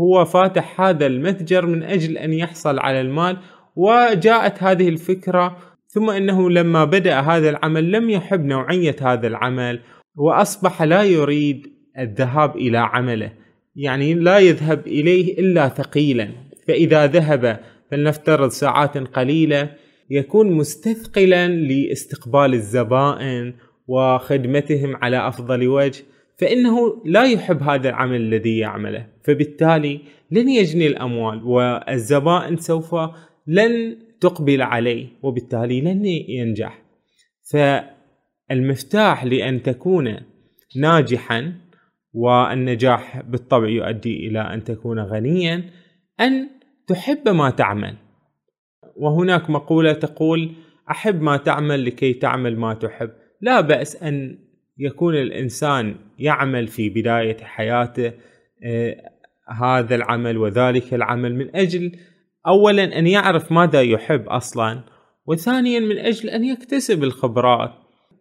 هو 0.00 0.24
فاتح 0.24 0.80
هذا 0.80 1.06
المتجر 1.06 1.66
من 1.66 1.82
أجل 1.82 2.18
أن 2.18 2.32
يحصل 2.32 2.78
على 2.78 3.00
المال 3.00 3.36
وجاءت 3.78 4.62
هذه 4.62 4.88
الفكرة 4.88 5.56
ثم 5.88 6.10
إنه 6.10 6.50
لما 6.50 6.84
بدأ 6.84 7.20
هذا 7.20 7.50
العمل 7.50 7.92
لم 7.92 8.10
يحب 8.10 8.44
نوعية 8.44 8.96
هذا 9.02 9.26
العمل 9.26 9.80
وأصبح 10.16 10.82
لا 10.82 11.02
يريد 11.02 11.66
الذهاب 11.98 12.56
إلى 12.56 12.78
عمله. 12.78 13.32
يعني 13.76 14.14
لا 14.14 14.38
يذهب 14.38 14.86
إليه 14.86 15.38
إلا 15.38 15.68
ثقيلا. 15.68 16.28
فإذا 16.68 17.06
ذهب 17.06 17.60
فلنفترض 17.90 18.48
ساعات 18.48 18.98
قليلة 18.98 19.70
يكون 20.10 20.52
مستثقلا 20.52 21.48
لاستقبال 21.48 22.54
الزبائن 22.54 23.54
وخدمتهم 23.88 24.96
على 24.96 25.28
أفضل 25.28 25.68
وجه 25.68 26.04
فإنه 26.38 27.02
لا 27.04 27.24
يحب 27.24 27.62
هذا 27.62 27.88
العمل 27.88 28.16
الذي 28.16 28.58
يعمله. 28.58 29.06
فبالتالي 29.24 30.00
لن 30.30 30.48
يجني 30.48 30.86
الأموال 30.86 31.44
والزبائن 31.44 32.56
سوف 32.56 32.94
لن 33.48 33.98
تقبل 34.20 34.62
عليه 34.62 35.08
وبالتالي 35.22 35.80
لن 35.80 36.04
ينجح. 36.06 36.82
فالمفتاح 37.52 39.24
لأن 39.24 39.62
تكون 39.62 40.16
ناجحا 40.76 41.54
والنجاح 42.12 43.20
بالطبع 43.20 43.68
يؤدي 43.68 44.26
إلى 44.26 44.40
أن 44.40 44.64
تكون 44.64 44.98
غنيا 44.98 45.70
أن 46.20 46.48
تحب 46.86 47.28
ما 47.28 47.50
تعمل. 47.50 47.96
وهناك 48.96 49.50
مقولة 49.50 49.92
تقول 49.92 50.52
أحب 50.90 51.22
ما 51.22 51.36
تعمل 51.36 51.84
لكي 51.84 52.12
تعمل 52.12 52.56
ما 52.56 52.74
تحب. 52.74 53.10
لا 53.40 53.60
بأس 53.60 54.02
أن 54.02 54.38
يكون 54.78 55.14
الإنسان 55.14 55.96
يعمل 56.18 56.66
في 56.66 56.88
بداية 56.88 57.36
حياته 57.36 58.12
آه، 58.64 59.10
هذا 59.48 59.94
العمل 59.94 60.36
وذلك 60.38 60.94
العمل 60.94 61.34
من 61.34 61.56
أجل 61.56 61.92
اولا 62.48 62.98
أن 62.98 63.06
يعرف 63.06 63.52
ماذا 63.52 63.82
يحب 63.82 64.28
أصلا 64.28 64.84
وثانيا 65.26 65.80
من 65.80 65.98
أجل 65.98 66.30
أن 66.30 66.44
يكتسب 66.44 67.04
الخبرات. 67.04 67.70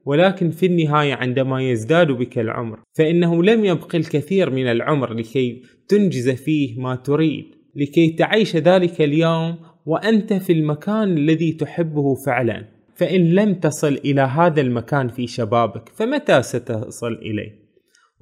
ولكن 0.05 0.51
في 0.51 0.65
النهاية 0.65 1.13
عندما 1.13 1.61
يزداد 1.61 2.07
بك 2.11 2.39
العمر 2.39 2.79
فإنه 2.97 3.43
لم 3.43 3.65
يبق 3.65 3.95
الكثير 3.95 4.49
من 4.49 4.67
العمر 4.67 5.13
لكي 5.13 5.61
تنجز 5.87 6.29
فيه 6.29 6.79
ما 6.79 6.95
تريد 6.95 7.45
لكي 7.75 8.09
تعيش 8.09 8.55
ذلك 8.55 9.01
اليوم 9.01 9.57
وأنت 9.85 10.33
في 10.33 10.53
المكان 10.53 11.17
الذي 11.17 11.51
تحبه 11.51 12.15
فعلا. 12.25 12.65
فإن 12.95 13.35
لم 13.35 13.53
تصل 13.53 13.93
إلى 14.05 14.21
هذا 14.21 14.61
المكان 14.61 15.07
في 15.07 15.27
شبابك 15.27 15.89
فمتى 15.89 16.41
ستصل 16.41 17.13
إليه؟ 17.13 17.67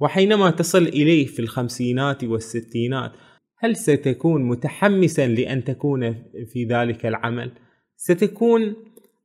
وحينما 0.00 0.50
تصل 0.50 0.82
إليه 0.82 1.26
في 1.26 1.40
الخمسينات 1.40 2.24
والستينات 2.24 3.12
هل 3.58 3.76
ستكون 3.76 4.42
متحمسا 4.42 5.26
لأن 5.26 5.64
تكون 5.64 6.14
في 6.52 6.64
ذلك 6.64 7.06
العمل؟ 7.06 7.52
ستكون 7.96 8.76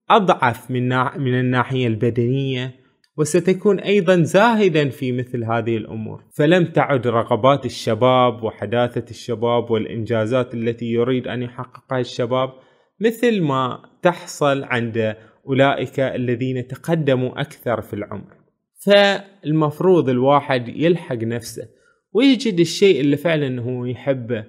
أضعف 0.10 0.72
من 0.72 0.90
من 1.22 1.40
الناحية 1.40 1.88
البدنية 1.88 2.76
وستكون 3.18 3.80
أيضا 3.80 4.22
زاهدا 4.22 4.90
في 4.90 5.12
مثل 5.12 5.44
هذه 5.44 5.78
الأمور. 5.78 6.24
فلم 6.38 6.66
تعد 6.66 7.08
رغبات 7.08 7.66
الشباب 7.66 8.44
وحداثة 8.44 9.06
الشباب 9.10 9.72
والإنجازات 9.72 10.54
التي 10.54 10.86
يريد 10.86 11.28
أن 11.28 11.42
يحققها 11.42 12.00
الشباب 12.00 12.50
مثل 13.00 13.42
ما 13.42 13.82
تحصل 14.02 14.64
عند 14.64 15.16
أولئك 15.48 16.00
الذين 16.00 16.68
تقدموا 16.68 17.42
أكثر 17.42 17.82
في 17.82 17.94
العمر. 17.94 18.36
فالمفروض 18.86 20.10
الواحد 20.10 20.68
يلحق 20.68 21.24
نفسه 21.24 21.81
ويجد 22.14 22.60
الشيء 22.60 23.02
اللي 23.02 23.18
فعلا 23.18 23.62
هو 23.62 23.86
يحبه. 23.86 24.46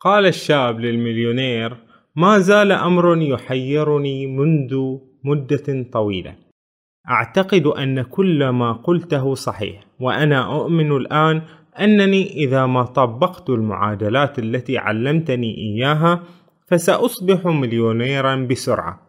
قال 0.00 0.26
الشاب 0.26 0.80
للمليونير 0.80 1.76
ما 2.16 2.38
زال 2.38 2.72
أمر 2.72 3.22
يحيرني 3.22 4.26
منذ 4.26 4.98
مدة 5.24 5.86
طويلة. 5.92 6.34
أعتقد 7.10 7.66
أن 7.66 8.02
كل 8.02 8.48
ما 8.48 8.72
قلته 8.72 9.34
صحيح 9.34 9.80
وأنا 10.00 10.54
أؤمن 10.54 10.96
الآن 10.96 11.42
أنني 11.80 12.32
إذا 12.32 12.66
ما 12.66 12.82
طبقت 12.82 13.50
المعادلات 13.50 14.38
التي 14.38 14.78
علمتني 14.78 15.56
إياها 15.56 16.22
فسأصبح 16.68 17.46
مليونيرا 17.46 18.36
بسرعة 18.36 19.00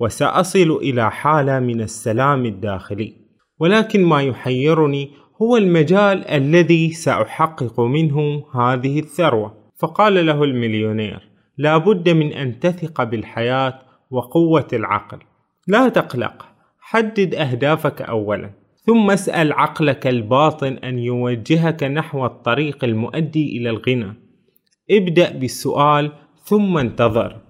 وسأصل 0.00 0.70
إلى 0.82 1.10
حالة 1.10 1.60
من 1.60 1.80
السلام 1.80 2.46
الداخلي. 2.46 3.22
ولكن 3.60 4.04
ما 4.04 4.22
يحيرني 4.22 5.10
هو 5.42 5.56
المجال 5.56 6.28
الذي 6.28 6.92
سأحقق 6.92 7.80
منه 7.80 8.44
هذه 8.54 8.98
الثروة. 8.98 9.62
فقال 9.78 10.26
له 10.26 10.44
المليونير 10.44 11.28
لا 11.58 11.76
بد 11.76 12.08
من 12.08 12.32
أن 12.32 12.60
تثق 12.60 13.02
بالحياة 13.02 13.82
وقوة 14.10 14.68
العقل. 14.72 15.18
لا 15.68 15.88
تقلق 15.88 16.46
حدد 16.80 17.34
أهدافك 17.34 18.02
أولا 18.02 18.50
ثم 18.86 19.10
اسأل 19.10 19.52
عقلك 19.52 20.06
الباطن 20.06 20.72
أن 20.72 20.98
يوجهك 20.98 21.82
نحو 21.82 22.26
الطريق 22.26 22.84
المؤدي 22.84 23.58
إلى 23.58 23.70
الغنى. 23.70 24.14
ابدأ 24.90 25.32
بالسؤال 25.32 26.12
ثم 26.44 26.78
انتظر 26.78 27.40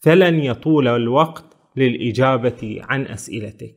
فلن 0.00 0.40
يطول 0.40 0.88
الوقت 0.88 1.44
للإجابة 1.76 2.80
عن 2.82 3.06
أسئلتك. 3.06 3.74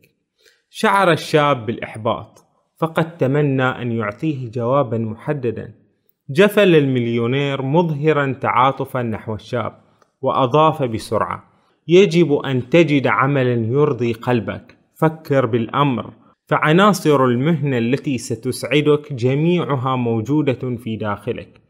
شعر 0.70 1.12
الشاب 1.12 1.66
بالإحباط. 1.66 2.45
فقد 2.78 3.18
تمنى 3.18 3.64
أن 3.64 3.92
يعطيه 3.92 4.52
جوابا 4.52 4.98
محددا. 4.98 5.86
جفل 6.30 6.76
المليونير 6.76 7.62
مظهرا 7.62 8.34
تعاطفا 8.42 9.02
نحو 9.02 9.36
الشاب 9.36 9.74
وأضاف 10.22 10.84
بسرعة 10.84 11.44
يجب 11.88 12.34
أن 12.34 12.70
تجد 12.70 13.08
عملا 13.08 13.54
يرضي 13.54 14.14
قلبك 14.14 14.78
فكر 14.96 15.46
بالأمر 15.46 16.14
فعناصر 16.48 17.26
المهنة 17.26 17.78
التي 17.78 18.18
ستسعدك 18.18 19.14
جميعها 19.14 19.96
موجودة 19.96 20.76
في 20.78 20.96
داخلك 20.96 21.62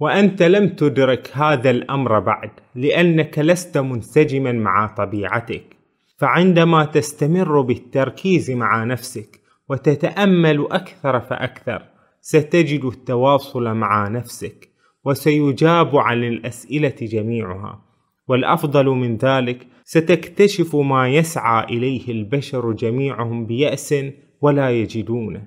وأنت 0.00 0.42
لم 0.42 0.68
تدرك 0.68 1.30
هذا 1.32 1.70
الأمر 1.70 2.18
بعد 2.20 2.50
لأنك 2.74 3.38
لست 3.38 3.78
منسجما 3.78 4.52
مع 4.52 4.86
طبيعتك 4.86 5.76
فعندما 6.18 6.84
تستمر 6.84 7.60
بالتركيز 7.60 8.50
مع 8.50 8.84
نفسك 8.84 9.41
وتتأمل 9.72 10.66
أكثر 10.70 11.20
فأكثر. 11.20 11.82
ستجد 12.20 12.84
التواصل 12.84 13.74
مع 13.74 14.08
نفسك 14.08 14.68
وسيجاب 15.04 15.96
عن 15.96 16.24
الأسئلة 16.24 16.94
جميعها. 17.02 17.84
والأفضل 18.28 18.86
من 18.86 19.16
ذلك 19.16 19.66
ستكتشف 19.84 20.76
ما 20.76 21.08
يسعى 21.08 21.64
إليه 21.64 22.12
البشر 22.12 22.72
جميعهم 22.72 23.46
بيأس 23.46 23.94
ولا 24.40 24.70
يجدونه. 24.70 25.46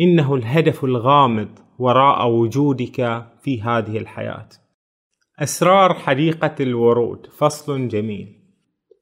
إنه 0.00 0.34
الهدف 0.34 0.84
الغامض 0.84 1.48
وراء 1.78 2.28
وجودك 2.28 3.26
في 3.42 3.62
هذه 3.62 3.98
الحياة. 3.98 4.48
أسرار 5.38 5.94
حديقة 5.94 6.54
الورود. 6.60 7.26
فصل 7.26 7.88
جميل. 7.88 8.41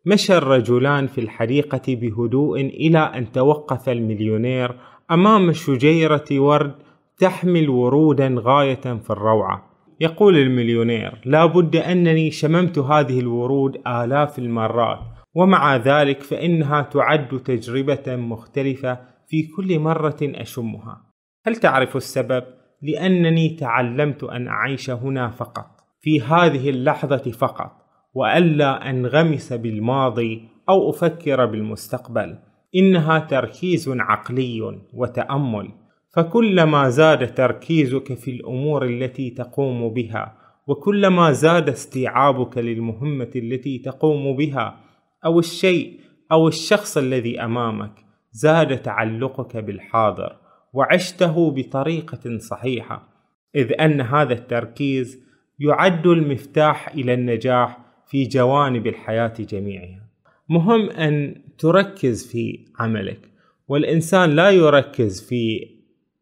مشى 0.07 0.37
الرجلان 0.37 1.07
في 1.07 1.21
الحديقة 1.21 1.83
بهدوء 1.89 2.61
إلى 2.61 2.99
أن 2.99 3.33
توقف 3.33 3.89
المليونير 3.89 4.77
أمام 5.11 5.53
شجيرة 5.53 6.25
ورد 6.33 6.75
تحمل 7.19 7.69
ورودا 7.69 8.35
غاية 8.39 8.75
في 8.75 9.11
الروعة. 9.11 9.71
يقول 10.01 10.37
المليونير 10.39 11.21
لا 11.25 11.47
بد 11.47 11.77
أنني 11.77 12.31
شممت 12.31 12.79
هذه 12.79 13.21
الورود 13.21 13.81
آلاف 13.87 14.39
المرات 14.39 14.99
ومع 15.35 15.77
ذلك 15.77 16.23
فإنها 16.23 16.83
تعد 16.83 17.43
تجربة 17.45 18.17
مختلفة 18.17 18.99
في 19.29 19.43
كل 19.57 19.79
مرة 19.79 20.19
أشمها. 20.23 21.03
هل 21.47 21.57
تعرف 21.57 21.97
السبب؟ 21.97 22.45
لأنني 22.83 23.49
تعلمت 23.49 24.25
أن 24.25 24.49
أعيش 24.49 24.91
هنا 24.91 25.31
فقط 25.31 25.67
في 26.01 26.21
هذه 26.21 26.71
اللحظة 26.71 27.31
فقط. 27.31 27.80
وألا 28.15 28.91
انغمس 28.91 29.53
بالماضي 29.53 30.49
أو 30.69 30.91
أفكر 30.91 31.47
بالمستقبل. 31.47 32.39
إنها 32.77 33.19
تركيز 33.19 33.89
عقلي 33.89 34.81
وتأمل. 34.95 35.69
فكلما 36.15 36.89
زاد 36.89 37.35
تركيزك 37.35 38.15
في 38.15 38.31
الأمور 38.31 38.85
التي 38.85 39.31
تقوم 39.31 39.89
بها 39.89 40.37
وكلما 40.67 41.33
زاد 41.33 41.69
استيعابك 41.69 42.59
للمهمة 42.59 43.31
التي 43.37 43.79
تقوم 43.79 44.37
بها 44.37 44.81
أو 45.25 45.39
الشيء 45.39 46.01
أو 46.33 46.49
الشخص 46.49 46.97
الذي 46.97 47.41
أمامك 47.41 47.93
زاد 48.33 48.83
تعلقك 48.83 49.57
بالحاضر 49.57 50.37
وعشته 50.73 51.51
بطريقة 51.51 52.39
صحيحة. 52.39 53.09
إذ 53.57 53.81
أن 53.81 54.01
هذا 54.01 54.33
التركيز 54.33 55.25
يعد 55.59 56.07
المفتاح 56.07 56.89
إلى 56.89 57.15
النجاح 57.15 57.79
في 58.11 58.25
جوانب 58.25 58.87
الحياة 58.87 59.35
جميعها. 59.41 60.11
مهم 60.49 60.91
أن 60.91 61.43
تركز 61.59 62.31
في 62.33 62.65
عملك. 62.79 63.31
والإنسان 63.69 64.31
لا 64.31 64.51
يركز 64.51 65.29
في 65.29 65.69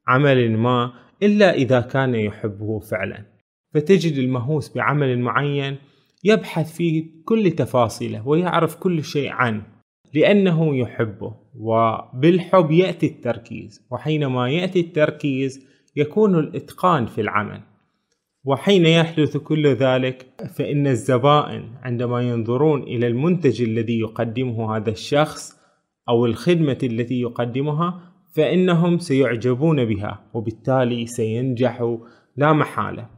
عمل 0.06 0.56
ما 0.56 0.92
إلا 1.22 1.54
إذا 1.54 1.80
كان 1.80 2.14
يحبه 2.14 2.78
فعلا. 2.78 3.24
فتجد 3.74 4.18
المهووس 4.18 4.74
بعمل 4.74 5.18
معين 5.18 5.76
يبحث 6.24 6.76
فيه 6.76 7.04
كل 7.24 7.50
تفاصيله 7.50 8.28
ويعرف 8.28 8.76
كل 8.76 9.04
شيء 9.04 9.30
عنه 9.30 9.62
لأنه 10.14 10.76
يحبه. 10.76 11.34
وبالحب 11.54 12.70
يأتي 12.70 13.06
التركيز 13.06 13.86
وحينما 13.90 14.50
يأتي 14.50 14.80
التركيز 14.80 15.66
يكون 15.96 16.38
الإتقان 16.38 17.06
في 17.06 17.20
العمل. 17.20 17.60
وحين 18.48 18.86
يحدث 18.86 19.36
كل 19.36 19.66
ذلك 19.66 20.26
فإن 20.54 20.86
الزبائن 20.86 21.64
عندما 21.82 22.20
ينظرون 22.20 22.82
إلى 22.82 23.06
المنتج 23.06 23.62
الذي 23.62 23.98
يقدمه 23.98 24.76
هذا 24.76 24.90
الشخص 24.90 25.58
أو 26.08 26.26
الخدمة 26.26 26.78
التي 26.82 27.20
يقدمها 27.20 28.00
فإنهم 28.32 28.98
سيعجبون 28.98 29.84
بها 29.84 30.20
وبالتالي 30.34 31.06
سينجحوا 31.06 31.98
لا 32.36 32.52
محالة. 32.52 33.08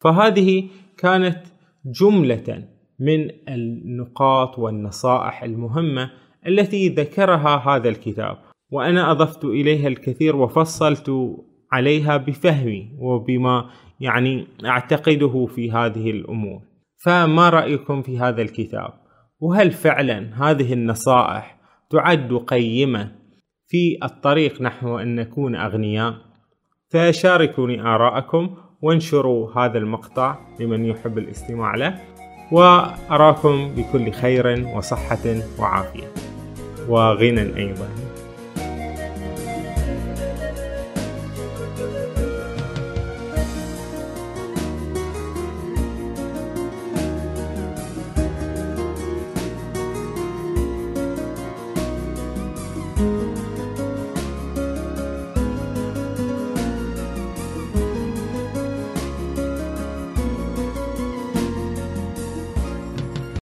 فهذه 0.00 0.64
كانت 0.98 1.40
جملة 1.86 2.68
من 2.98 3.30
النقاط 3.48 4.58
والنصائح 4.58 5.42
المهمة 5.42 6.10
التي 6.46 6.88
ذكرها 6.88 7.56
هذا 7.56 7.88
الكتاب 7.88 8.38
وأنا 8.70 9.10
أضفت 9.10 9.44
إليها 9.44 9.88
الكثير 9.88 10.36
وفصلت 10.36 11.10
عليها 11.72 12.16
بفهمي 12.16 12.88
وبما 12.98 13.70
يعني 14.02 14.46
أعتقده 14.64 15.46
في 15.46 15.72
هذه 15.72 16.10
الأمور. 16.10 16.60
فما 17.04 17.50
رأيكم 17.50 18.02
في 18.02 18.18
هذا 18.18 18.42
الكتاب؟ 18.42 18.92
وهل 19.40 19.70
فعلا 19.70 20.30
هذه 20.42 20.72
النصائح 20.72 21.56
تعد 21.90 22.32
قيمة 22.32 23.12
في 23.68 23.98
الطريق 24.02 24.62
نحو 24.62 24.98
أن 24.98 25.14
نكون 25.14 25.56
أغنياء؟ 25.56 26.14
فشاركوني 26.90 27.80
آراءكم 27.80 28.54
وانشروا 28.82 29.58
هذا 29.58 29.78
المقطع 29.78 30.38
لمن 30.60 30.84
يحب 30.84 31.18
الاستماع 31.18 31.74
له 31.74 31.98
وأراكم 32.52 33.74
بكل 33.74 34.12
خير 34.12 34.68
وصحة 34.76 35.40
وعافية. 35.58 36.12
وغنى 36.88 37.56
أيضا. 37.56 38.11